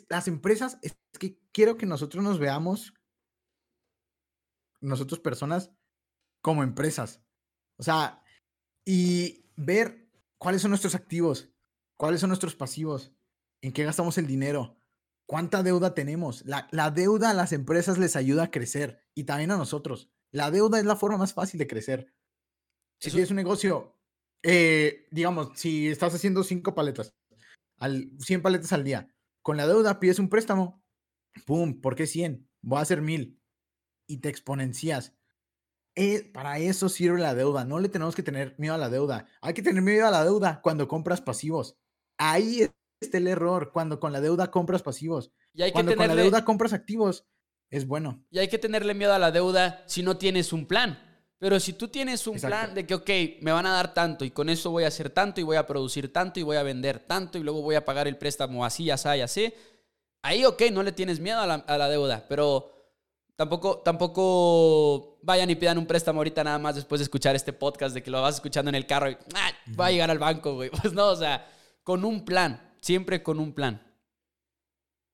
[0.09, 2.93] las empresas, es que quiero que nosotros nos veamos,
[4.81, 5.71] nosotros personas,
[6.41, 7.21] como empresas.
[7.77, 8.23] O sea,
[8.83, 10.09] y ver
[10.39, 11.48] cuáles son nuestros activos,
[11.99, 13.11] cuáles son nuestros pasivos,
[13.61, 14.77] en qué gastamos el dinero,
[15.25, 16.45] cuánta deuda tenemos.
[16.45, 20.09] La, la, deuda a las empresas les ayuda a crecer y también a nosotros.
[20.31, 22.13] La deuda es la forma más fácil de crecer.
[23.01, 23.97] Si tienes un negocio,
[24.43, 27.13] eh, digamos, si estás haciendo cinco paletas,
[27.77, 30.81] al, 100 paletas al día, con la deuda pides un préstamo,
[31.45, 31.81] ¡pum!
[31.81, 32.49] ¿Por qué 100?
[32.61, 33.41] Voy a hacer 1000
[34.07, 35.17] y te exponencias.
[35.95, 37.65] Eh, para eso sirve la deuda.
[37.65, 39.27] No le tenemos que tener miedo a la deuda.
[39.41, 41.78] Hay que tener miedo a la deuda cuando compras pasivos.
[42.19, 43.71] Ahí está el error.
[43.71, 45.31] Cuando con la deuda compras pasivos.
[45.53, 47.25] Y hay cuando con la deuda compras activos.
[47.71, 48.23] Es bueno.
[48.29, 51.05] Y hay que tenerle miedo a la deuda si no tienes un plan.
[51.39, 53.09] Pero si tú tienes un plan de que, ok,
[53.41, 55.65] me van a dar tanto y con eso voy a hacer tanto y voy a
[55.65, 58.91] producir tanto y voy a vender tanto y luego voy a pagar el préstamo así,
[58.91, 59.53] así, así,
[60.21, 62.25] ahí, ok, no le tienes miedo a la, a la deuda.
[62.27, 62.73] Pero
[63.39, 67.95] Tampoco, tampoco vayan y pidan un préstamo ahorita nada más después de escuchar este podcast
[67.95, 70.55] de que lo vas escuchando en el carro y ah, va a llegar al banco,
[70.55, 70.69] güey.
[70.81, 71.47] Pues no, o sea,
[71.89, 73.81] con un plan, siempre con un plan.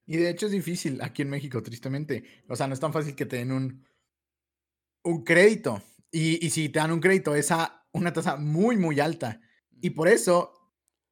[0.06, 2.44] Y de hecho es difícil aquí en México, tristemente.
[2.50, 3.88] O sea, no es tan fácil que te den un,
[5.06, 5.82] un crédito.
[6.12, 9.40] Y, y si te dan un crédito, es a una tasa muy, muy alta.
[9.80, 10.52] Y por eso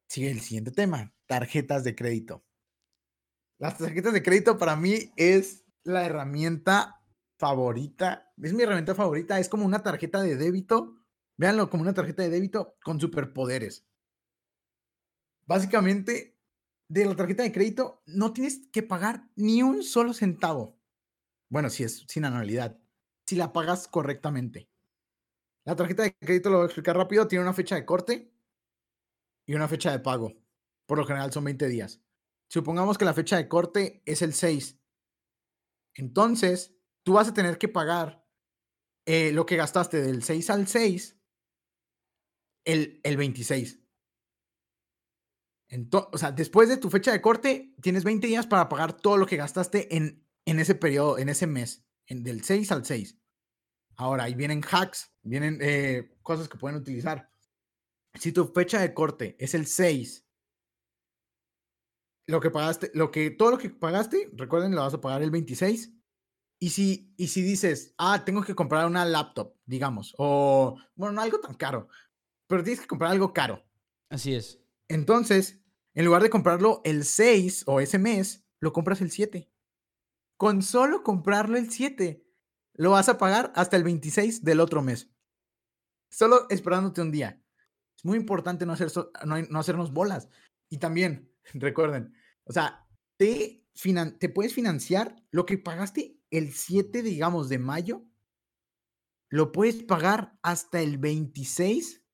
[0.06, 2.44] sigue el siguiente tema, tarjetas de crédito.
[3.58, 7.00] Las tarjetas de crédito para mí es la herramienta
[7.38, 10.98] favorita, es mi herramienta favorita, es como una tarjeta de débito,
[11.38, 13.88] véanlo como una tarjeta de débito con superpoderes.
[15.46, 16.38] Básicamente,
[16.88, 20.78] de la tarjeta de crédito no tienes que pagar ni un solo centavo.
[21.48, 22.78] Bueno, si es sin anualidad,
[23.26, 24.68] si la pagas correctamente.
[25.64, 28.34] La tarjeta de crédito, lo voy a explicar rápido, tiene una fecha de corte
[29.46, 30.34] y una fecha de pago.
[30.86, 32.02] Por lo general son 20 días.
[32.48, 34.78] Supongamos que la fecha de corte es el 6.
[35.94, 38.26] Entonces, tú vas a tener que pagar
[39.06, 41.20] eh, lo que gastaste del 6 al 6
[42.64, 43.83] el, el 26.
[45.74, 49.16] Entonces, o sea, después de tu fecha de corte, tienes 20 días para pagar todo
[49.16, 53.18] lo que gastaste en, en ese periodo, en ese mes, en, del 6 al 6.
[53.96, 57.28] Ahora, ahí vienen hacks, vienen eh, cosas que pueden utilizar.
[58.14, 60.24] Si tu fecha de corte es el 6,
[62.28, 65.32] lo que pagaste, lo que, todo lo que pagaste, recuerden, lo vas a pagar el
[65.32, 65.92] 26
[66.60, 71.20] y si, y si dices, ah, tengo que comprar una laptop, digamos, o, bueno, no
[71.20, 71.88] algo tan caro,
[72.46, 73.64] pero tienes que comprar algo caro.
[74.08, 74.60] Así es.
[74.86, 75.63] Entonces,
[75.94, 79.50] en lugar de comprarlo el 6 o ese mes, lo compras el 7.
[80.36, 82.24] Con solo comprarlo el 7,
[82.74, 85.10] lo vas a pagar hasta el 26 del otro mes.
[86.10, 87.40] Solo esperándote un día.
[87.96, 88.90] Es muy importante no, hacer
[89.24, 90.28] no, no hacernos bolas.
[90.68, 92.14] Y también, recuerden,
[92.44, 92.86] o sea,
[93.16, 93.64] te,
[94.18, 98.04] te puedes financiar lo que pagaste el 7, digamos, de mayo,
[99.28, 102.04] lo puedes pagar hasta el 26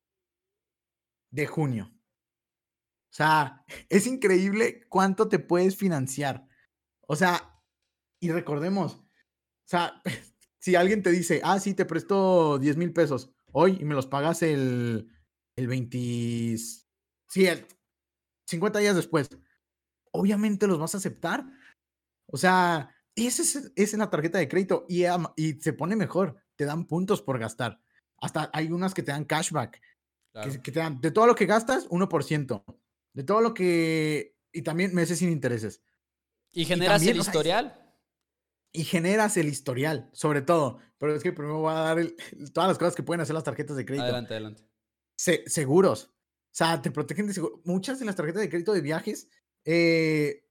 [1.31, 1.99] de junio.
[3.11, 6.46] O sea, es increíble cuánto te puedes financiar.
[7.06, 7.61] O sea,
[8.20, 9.08] y recordemos, o
[9.66, 10.00] sea,
[10.61, 14.06] si alguien te dice, ah, sí, te presto 10 mil pesos hoy y me los
[14.06, 15.11] pagas el,
[15.56, 17.66] el 20, sí, el
[18.46, 19.28] 50 días después,
[20.12, 21.46] obviamente los vas a aceptar.
[22.26, 25.04] O sea, esa es, es la tarjeta de crédito y,
[25.36, 26.36] y se pone mejor.
[26.56, 27.80] Te dan puntos por gastar.
[28.18, 29.80] Hasta hay unas que te dan cashback.
[30.62, 32.80] Que, te dan de todo lo que gastas, 1%.
[33.12, 34.36] De todo lo que.
[34.52, 35.82] Y también meses sin intereses.
[36.52, 37.76] ¿Y generas el historial?
[38.72, 40.78] y generas el historial, sobre todo.
[40.98, 41.98] Pero es que primero voy a dar
[42.52, 44.04] todas las cosas que pueden hacer las tarjetas de crédito.
[44.04, 44.64] Adelante, adelante.
[45.16, 46.04] seguros.
[46.04, 47.61] O sea, te protegen de seguros.
[47.64, 49.28] Muchas de las tarjetas de crédito de viajes
[49.64, 50.44] eh,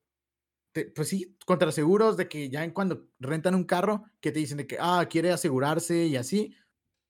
[0.96, 4.58] pues sí, contra seguros de que ya en cuando rentan un carro, que te dicen
[4.58, 6.56] de que, ah, quiere asegurarse y así.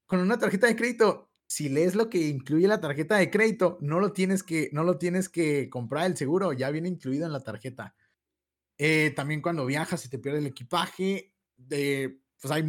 [0.06, 4.00] Con una tarjeta de crédito, si lees lo que incluye la tarjeta de crédito, no
[4.00, 7.44] lo tienes que, no lo tienes que comprar el seguro, ya viene incluido en la
[7.44, 7.96] tarjeta.
[8.78, 12.64] Eh, también cuando viajas y te pierde el equipaje, de, pues hay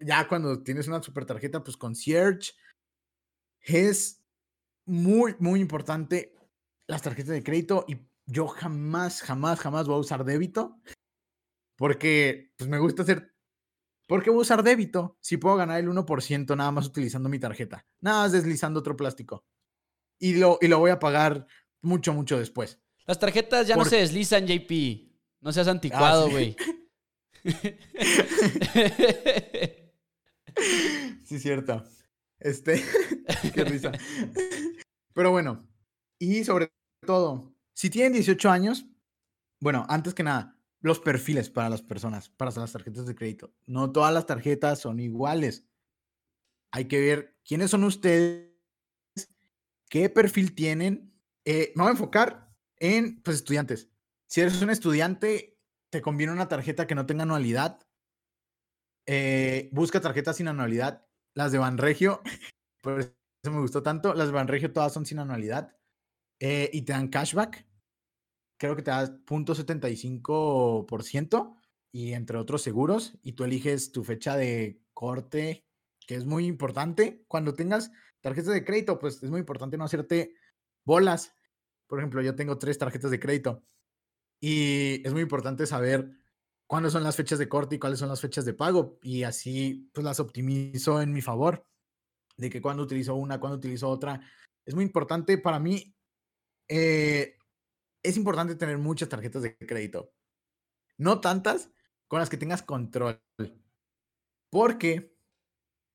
[0.00, 2.54] ya cuando tienes una super tarjeta, pues concierge,
[3.60, 4.24] es
[4.86, 6.34] muy, muy importante
[6.86, 10.80] las tarjetas de crédito y yo jamás, jamás, jamás voy a usar débito
[11.76, 13.35] porque pues me gusta hacer...
[14.06, 17.40] ¿Por qué voy a usar débito si puedo ganar el 1% nada más utilizando mi
[17.40, 17.84] tarjeta?
[18.00, 19.44] Nada más deslizando otro plástico.
[20.18, 21.46] Y lo, y lo voy a pagar
[21.82, 22.80] mucho, mucho después.
[23.04, 24.70] Las tarjetas ya no se deslizan, JP.
[25.40, 26.56] No seas ah, anticuado, güey.
[31.24, 31.38] sí.
[31.38, 31.84] cierto.
[32.38, 32.82] Este,
[33.54, 33.92] qué risa.
[35.14, 35.68] Pero bueno,
[36.18, 36.72] y sobre
[37.04, 38.86] todo, si tienen 18 años,
[39.60, 40.55] bueno, antes que nada,
[40.86, 43.52] los perfiles para las personas, para las tarjetas de crédito.
[43.66, 45.66] No todas las tarjetas son iguales.
[46.70, 48.52] Hay que ver quiénes son ustedes,
[49.88, 51.12] qué perfil tienen.
[51.44, 53.90] Eh, me voy a enfocar en pues, estudiantes.
[54.28, 55.58] Si eres un estudiante,
[55.90, 57.80] te conviene una tarjeta que no tenga anualidad.
[59.06, 61.06] Eh, busca tarjetas sin anualidad.
[61.34, 62.22] Las de Banregio,
[62.82, 63.12] por eso
[63.44, 64.14] me gustó tanto.
[64.14, 65.76] Las de Banregio todas son sin anualidad.
[66.40, 67.66] Eh, y te dan cashback.
[68.58, 71.56] Creo que te das 0.75%
[71.92, 73.18] y entre otros seguros.
[73.22, 75.66] Y tú eliges tu fecha de corte,
[76.06, 77.24] que es muy importante.
[77.28, 77.90] Cuando tengas
[78.20, 80.34] tarjetas de crédito, pues es muy importante no hacerte
[80.84, 81.34] bolas.
[81.86, 83.62] Por ejemplo, yo tengo tres tarjetas de crédito
[84.40, 86.10] y es muy importante saber
[86.66, 88.98] cuándo son las fechas de corte y cuáles son las fechas de pago.
[89.02, 91.66] Y así pues las optimizo en mi favor.
[92.36, 94.20] De que cuando utilizo una, cuando utilizo otra.
[94.64, 95.94] Es muy importante para mí.
[96.68, 97.35] Eh,
[98.08, 100.12] es importante tener muchas tarjetas de crédito.
[100.98, 101.70] No tantas
[102.08, 103.20] con las que tengas control.
[104.50, 105.16] Porque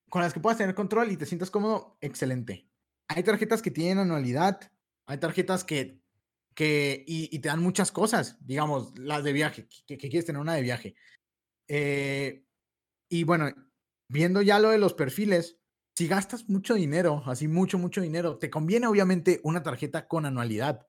[0.10, 2.70] con las que puedas tener control y te sientas cómodo, excelente.
[3.08, 4.72] Hay tarjetas que tienen anualidad.
[5.06, 6.02] Hay tarjetas que
[6.54, 10.62] que, y, te dan muchas cosas, digamos, las de viaje, que, quieres tener una de
[10.62, 10.96] viaje.
[11.68, 12.46] Eh,
[13.10, 13.54] y bueno,
[14.10, 15.58] viendo ya lo de los perfiles,
[15.96, 20.88] si gastas mucho dinero, así mucho, mucho dinero, te conviene obviamente una tarjeta con anualidad.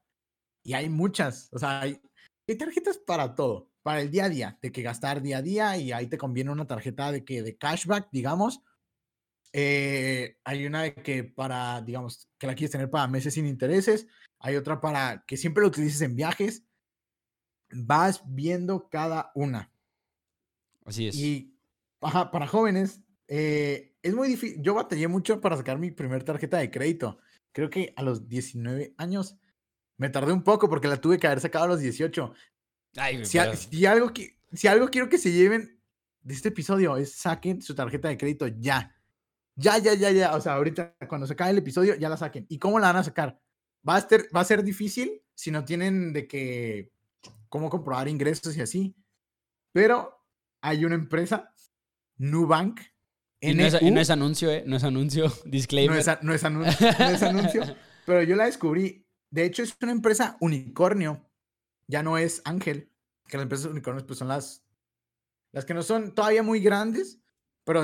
[0.63, 2.01] Y hay muchas, o sea, hay,
[2.49, 5.77] hay tarjetas para todo, para el día a día, de que gastar día a día
[5.77, 8.63] y ahí te conviene una tarjeta de que de cashback, digamos.
[9.55, 14.07] Eh, hay una de que para, digamos, que la quieres tener para meses sin intereses
[14.43, 16.65] hay otra para que siempre lo utilices en viajes.
[17.71, 19.73] Vas viendo cada una.
[20.85, 21.15] Así es.
[21.15, 21.57] Y
[22.01, 24.61] para jóvenes, eh, es muy difícil.
[24.61, 27.19] Yo batallé mucho para sacar mi primer tarjeta de crédito.
[27.53, 29.37] Creo que a los 19 años
[30.03, 32.35] me tardé un poco porque la tuve que haber sacado a los 18.
[33.23, 34.13] si, algo,
[34.53, 35.81] si algo quiero que se lleven
[36.23, 38.97] de este episodio es saquen su tarjeta de crédito ya.
[39.55, 40.35] Ya, ya, ya, ya.
[40.35, 42.47] O sea, ahorita cuando se acabe el episodio ya la saquen.
[42.49, 43.39] ¿Y cómo la van a sacar?
[43.89, 46.91] Va a, ser, va a ser difícil si no tienen de que
[47.49, 48.97] cómo comprobar ingresos y así.
[49.71, 50.19] Pero
[50.63, 51.55] hay una empresa,
[52.17, 52.81] Nubank.
[53.41, 54.65] Y no, es, no es, anuncio, ¿eh?
[54.67, 56.05] No es anuncio, disclaimer.
[56.05, 59.02] No es, no es, anuncio, no es anuncio, pero yo la descubrí.
[59.33, 61.27] De hecho, es una empresa unicornio.
[61.89, 62.93] Ya no es Ángel,
[63.27, 64.63] que las empresas unicornios pues son las,
[65.53, 67.19] las que no son todavía muy grandes,
[67.65, 67.83] pero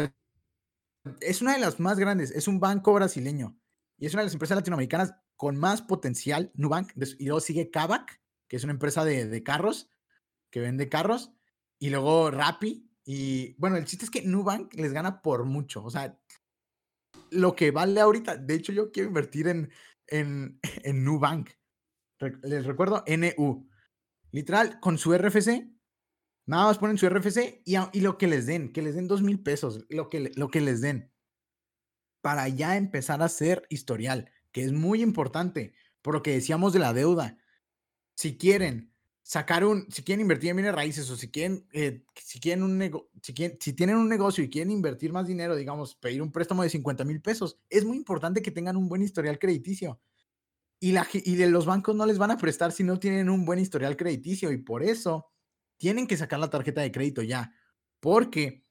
[1.20, 2.30] es una de las más grandes.
[2.32, 3.58] Es un banco brasileño
[3.96, 8.20] y es una de las empresas latinoamericanas con más potencial, Nubank, y luego sigue Kavak,
[8.46, 9.88] que es una empresa de, carros,
[10.50, 11.32] que vende carros,
[11.78, 15.90] y luego Rappi, y bueno, el chiste es que Nubank les gana por mucho, o
[15.90, 16.20] sea,
[17.30, 19.70] lo que vale ahorita, de hecho yo quiero invertir en,
[20.08, 21.50] en, en Nubank,
[22.42, 23.68] les recuerdo, NU,
[24.32, 25.70] literal, con su RFC,
[26.46, 29.22] nada más ponen su RFC y, y lo que les den, que les den dos
[29.22, 31.12] mil pesos, lo que, lo que les den,
[32.20, 36.78] para ya empezar a hacer historial que es muy importante, por lo que decíamos de
[36.78, 37.38] la deuda.
[38.16, 38.94] Si quieren
[39.28, 42.78] sacar un, si quieren invertir en bienes raíces o si quieren, eh, si quieren un
[42.78, 46.62] negocio, si, si tienen un negocio y quieren invertir más dinero, digamos, pedir un préstamo
[46.62, 50.00] de 50 mil pesos, es muy importante que tengan un buen historial crediticio.
[50.80, 53.44] Y, la, y de los bancos no les van a prestar si no tienen un
[53.44, 55.30] buen historial crediticio y por eso
[55.76, 57.52] tienen que sacar la tarjeta de crédito ya,
[58.00, 58.64] porque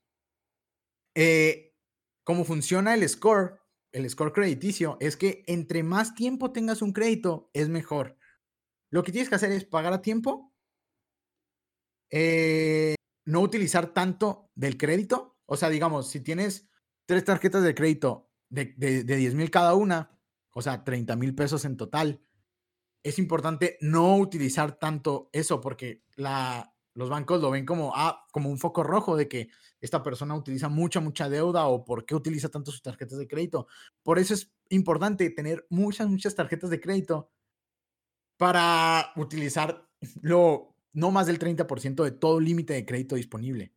[1.13, 1.75] eh,
[2.23, 7.51] como funciona el score, el score crediticio es que entre más tiempo tengas un crédito,
[7.53, 8.17] es mejor.
[8.89, 10.53] Lo que tienes que hacer es pagar a tiempo,
[12.09, 15.37] eh, no utilizar tanto del crédito.
[15.45, 16.69] O sea, digamos, si tienes
[17.05, 20.17] tres tarjetas de crédito de, de, 10 mil cada una,
[20.53, 22.21] o sea, 30 mil pesos en total,
[23.03, 28.49] es importante no utilizar tanto eso porque la, los bancos lo ven como, ah, como
[28.49, 32.49] un foco rojo de que esta persona utiliza mucha, mucha deuda o por qué utiliza
[32.49, 33.67] tanto sus tarjetas de crédito.
[34.03, 37.29] Por eso es importante tener muchas, muchas tarjetas de crédito
[38.37, 39.89] para utilizar
[40.21, 43.73] lo, no más del 30% de todo límite de crédito disponible.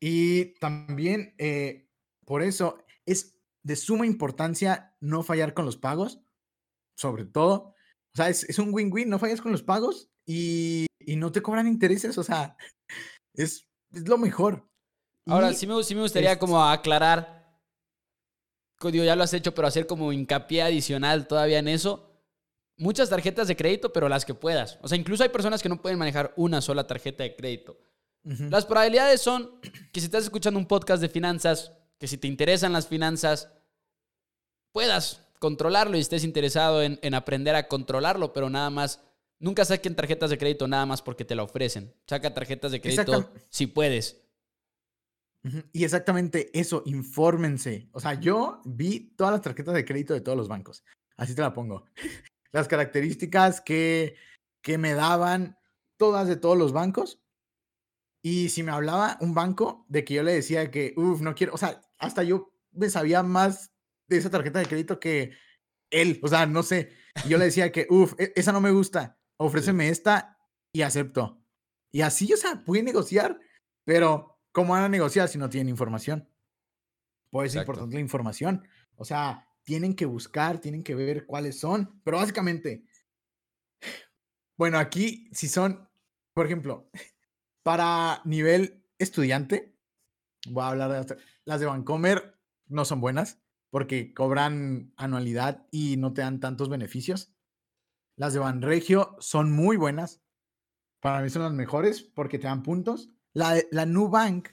[0.00, 1.88] Y también, eh,
[2.24, 6.20] por eso, es de suma importancia no fallar con los pagos,
[6.96, 7.74] sobre todo.
[8.14, 11.42] O sea, es, es un win-win, no fallas con los pagos y, y no te
[11.42, 12.56] cobran intereses, o sea,
[13.34, 14.68] es, es lo mejor.
[15.26, 17.60] Ahora, sí, me, sí me gustaría como aclarar,
[18.90, 22.11] digo, ya lo has hecho, pero hacer como hincapié adicional todavía en eso.
[22.76, 24.78] Muchas tarjetas de crédito, pero las que puedas.
[24.82, 27.78] O sea, incluso hay personas que no pueden manejar una sola tarjeta de crédito.
[28.24, 29.50] Las probabilidades son
[29.92, 33.50] que si estás escuchando un podcast de finanzas, que si te interesan las finanzas,
[34.70, 39.00] puedas controlarlo y estés interesado en, en aprender a controlarlo, pero nada más
[39.42, 41.92] Nunca saquen tarjetas de crédito nada más porque te la ofrecen.
[42.06, 44.22] Saca tarjetas de crédito si puedes.
[45.72, 47.88] Y exactamente eso, infórmense.
[47.90, 50.84] O sea, yo vi todas las tarjetas de crédito de todos los bancos.
[51.16, 51.86] Así te la pongo.
[52.52, 54.16] Las características que,
[54.62, 55.58] que me daban
[55.96, 57.20] todas de todos los bancos.
[58.22, 61.54] Y si me hablaba un banco de que yo le decía que, uff, no quiero,
[61.54, 63.72] o sea, hasta yo me sabía más
[64.08, 65.32] de esa tarjeta de crédito que
[65.90, 66.92] él, o sea, no sé.
[67.28, 70.38] yo le decía que, uff, e, esa no me gusta ofréceme esta
[70.72, 71.42] y acepto.
[71.90, 73.38] Y así, o sea, pueden negociar,
[73.84, 76.28] pero ¿cómo van a negociar si no tienen información?
[77.30, 78.66] Pues es importante la información.
[78.96, 82.84] O sea, tienen que buscar, tienen que ver cuáles son, pero básicamente,
[84.56, 85.88] bueno, aquí si son,
[86.34, 86.90] por ejemplo,
[87.62, 89.76] para nivel estudiante,
[90.48, 96.12] voy a hablar de las de Vancomer, no son buenas porque cobran anualidad y no
[96.12, 97.34] te dan tantos beneficios.
[98.16, 100.22] Las de Banregio son muy buenas.
[101.00, 103.08] Para mí son las mejores porque te dan puntos.
[103.32, 104.50] La, la Nubank,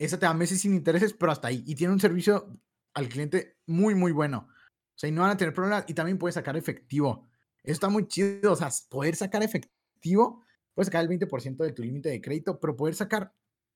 [0.00, 1.62] esa te da meses sin intereses, pero hasta ahí.
[1.66, 2.60] Y tiene un servicio
[2.94, 4.48] al cliente muy, muy bueno.
[4.48, 5.84] O sea, y no van a tener problemas.
[5.88, 7.26] Y también puedes sacar efectivo.
[7.62, 8.52] Eso está muy chido.
[8.52, 10.42] O sea, poder sacar efectivo,
[10.74, 13.34] puedes sacar el 20% de tu límite de crédito, pero poder sacar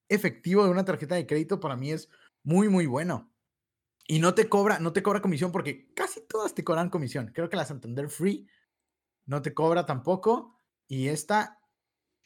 [0.09, 2.09] efectivo de una tarjeta de crédito para mí es
[2.43, 3.31] muy, muy bueno.
[4.07, 7.31] Y no te cobra, no te cobra comisión porque casi todas te cobran comisión.
[7.35, 8.49] Creo que la Santander Free
[9.27, 10.57] no te cobra tampoco.
[10.87, 11.61] Y esta,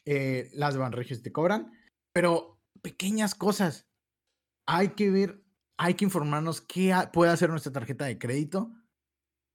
[0.05, 1.73] eh, las de Banregio te cobran.
[2.13, 3.89] Pero pequeñas cosas.
[4.65, 5.42] Hay que ver,
[5.77, 8.71] hay que informarnos qué puede hacer nuestra tarjeta de crédito.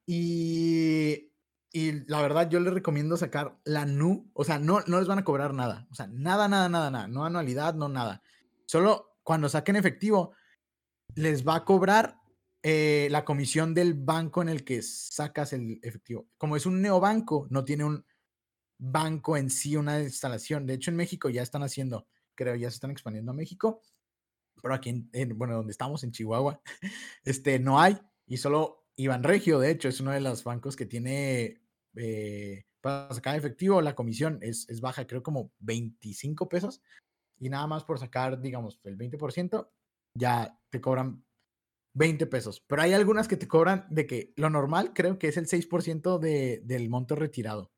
[0.07, 1.33] Y,
[1.71, 4.31] y la verdad, yo les recomiendo sacar la NU.
[4.33, 5.87] O sea, no, no les van a cobrar nada.
[5.91, 7.09] O sea, nada, nada, nada, nada.
[7.09, 8.23] No anualidad, no nada.
[8.66, 10.33] Solo cuando saquen efectivo,
[11.14, 12.16] les va a cobrar
[12.62, 16.29] eh, la comisión del banco en el que sacas el efectivo.
[16.37, 18.05] Como es un neobanco, no tiene un
[18.79, 20.66] banco en sí, una instalación.
[20.66, 23.83] De hecho, en México ya están haciendo, creo, ya se están expandiendo a México,
[24.62, 26.61] pero aquí, en, bueno, donde estamos, en Chihuahua,
[27.24, 27.98] este, no hay.
[28.26, 31.62] Y solo Iván Regio, de hecho, es uno de los bancos que tiene
[31.96, 36.82] eh, para sacar efectivo, la comisión es, es baja, creo como 25 pesos.
[37.38, 39.68] Y nada más por sacar, digamos, el 20%,
[40.14, 41.24] ya te cobran
[41.94, 42.64] 20 pesos.
[42.66, 46.18] Pero hay algunas que te cobran de que lo normal creo que es el 6%
[46.18, 47.72] de, del monto retirado.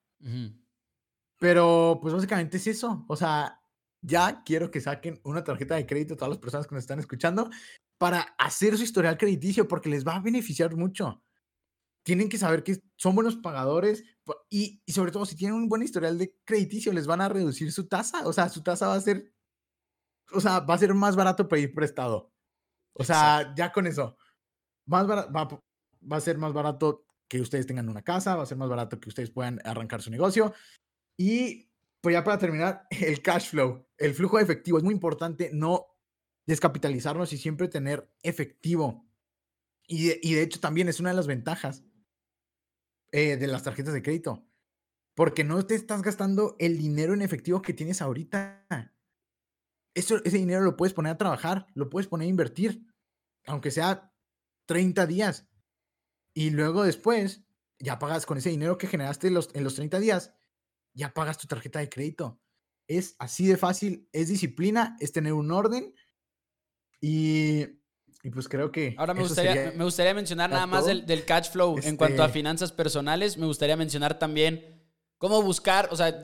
[1.39, 3.05] Pero pues básicamente es eso.
[3.09, 3.60] O sea,
[4.03, 6.99] ya quiero que saquen una tarjeta de crédito a todas las personas que nos están
[6.99, 7.51] escuchando
[7.99, 11.23] para hacer su historial crediticio porque les va a beneficiar mucho.
[12.03, 14.05] Tienen que saber que son buenos pagadores
[14.49, 17.73] y, y sobre todo si tienen un buen historial de crediticio les van a reducir
[17.73, 18.27] su tasa.
[18.27, 19.33] O sea, su tasa va a ser
[20.33, 22.33] o sea, va a ser más barato pedir prestado.
[22.95, 24.17] O sea, ya con eso,
[24.87, 28.59] más va, va, a ser más barato que ustedes tengan una casa, va a ser
[28.59, 30.53] más barato que ustedes puedan arrancar su negocio.
[31.17, 31.70] Y
[32.01, 34.79] pues ya para terminar, el cash flow, el flujo de efectivo.
[34.79, 35.87] Es muy importante no
[36.47, 39.07] descapitalizarnos y siempre tener efectivo.
[39.87, 41.83] Y de, hecho también es una de las ventajas
[43.11, 44.47] eh, de las tarjetas de crédito.
[45.17, 48.67] Porque no te estás gastando el dinero en efectivo que tienes ahorita
[49.95, 52.87] ese dinero lo puedes poner a trabajar, lo puedes poner a invertir,
[53.47, 54.13] aunque sea
[54.67, 55.49] 30 días.
[56.35, 57.43] Y luego después,
[57.79, 60.35] ya pagas con ese dinero que generaste en los, en los 30 días,
[60.95, 62.41] ya pagas tu tarjeta de crédito.
[62.87, 65.95] Es así de fácil, es disciplina, es tener un orden
[67.01, 67.61] y,
[68.23, 68.95] y pues creo que...
[68.99, 72.27] Ahora me gustaría, me gustaría mencionar nada más del, del, cash flow en cuanto a
[72.27, 74.83] este finanzas personales, me gustaría mencionar también
[75.19, 76.21] cómo buscar, o sea,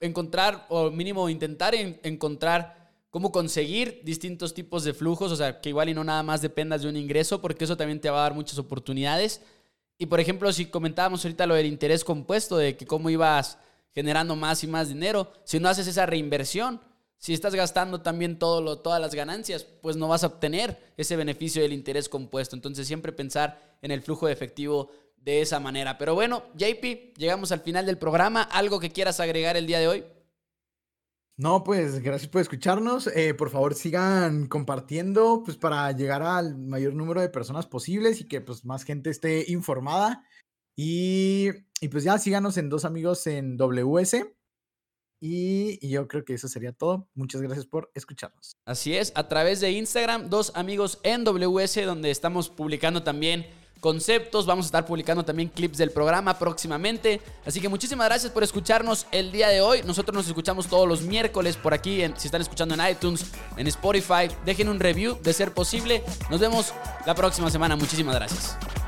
[0.00, 2.82] encontrar o mínimo intentar encontrar
[3.12, 6.82] cómo conseguir distintos tipos de flujos, o sea, que igual y no nada más dependas
[6.82, 9.42] de un ingreso, porque eso también te va a dar muchas oportunidades.
[9.98, 13.58] Y por ejemplo, si comentábamos ahorita lo del interés compuesto, de que cómo ibas
[13.94, 16.80] generando más y más dinero, si no haces esa reinversión,
[17.22, 21.72] si estás gastando también todas las ganancias, pues no vas a obtener ese beneficio del
[21.72, 22.56] interés compuesto.
[22.56, 25.98] Entonces siempre pensar en el flujo de efectivo de esa manera.
[25.98, 28.42] Pero bueno, JP, llegamos al final del programa.
[28.42, 30.04] ¿Algo que quieras agregar el día de hoy?
[31.36, 33.06] No, pues gracias por escucharnos.
[33.06, 38.26] Eh, por favor, sigan compartiendo pues, para llegar al mayor número de personas posibles y
[38.26, 40.24] que pues, más gente esté informada.
[40.76, 41.50] Y,
[41.90, 44.26] pues ya síganos en Dos Amigos en WS.
[45.20, 47.08] Y, yo creo que eso sería todo.
[47.14, 48.56] Muchas gracias por escucharnos.
[48.64, 53.46] Así es, a través de Instagram, Dos Amigos en WS, donde estamos publicando también
[53.82, 54.46] conceptos.
[54.46, 57.20] Vamos a estar publicando también clips del programa próximamente.
[57.44, 59.82] Así que muchísimas gracias por escucharnos el día de hoy.
[59.84, 64.28] Nosotros nos escuchamos todos los miércoles por aquí, si están escuchando en iTunes, en Spotify.
[64.46, 66.02] Dejen un review de ser posible.
[66.30, 66.72] Nos vemos
[67.04, 67.76] la próxima semana.
[67.76, 68.81] Muchísimas gracias.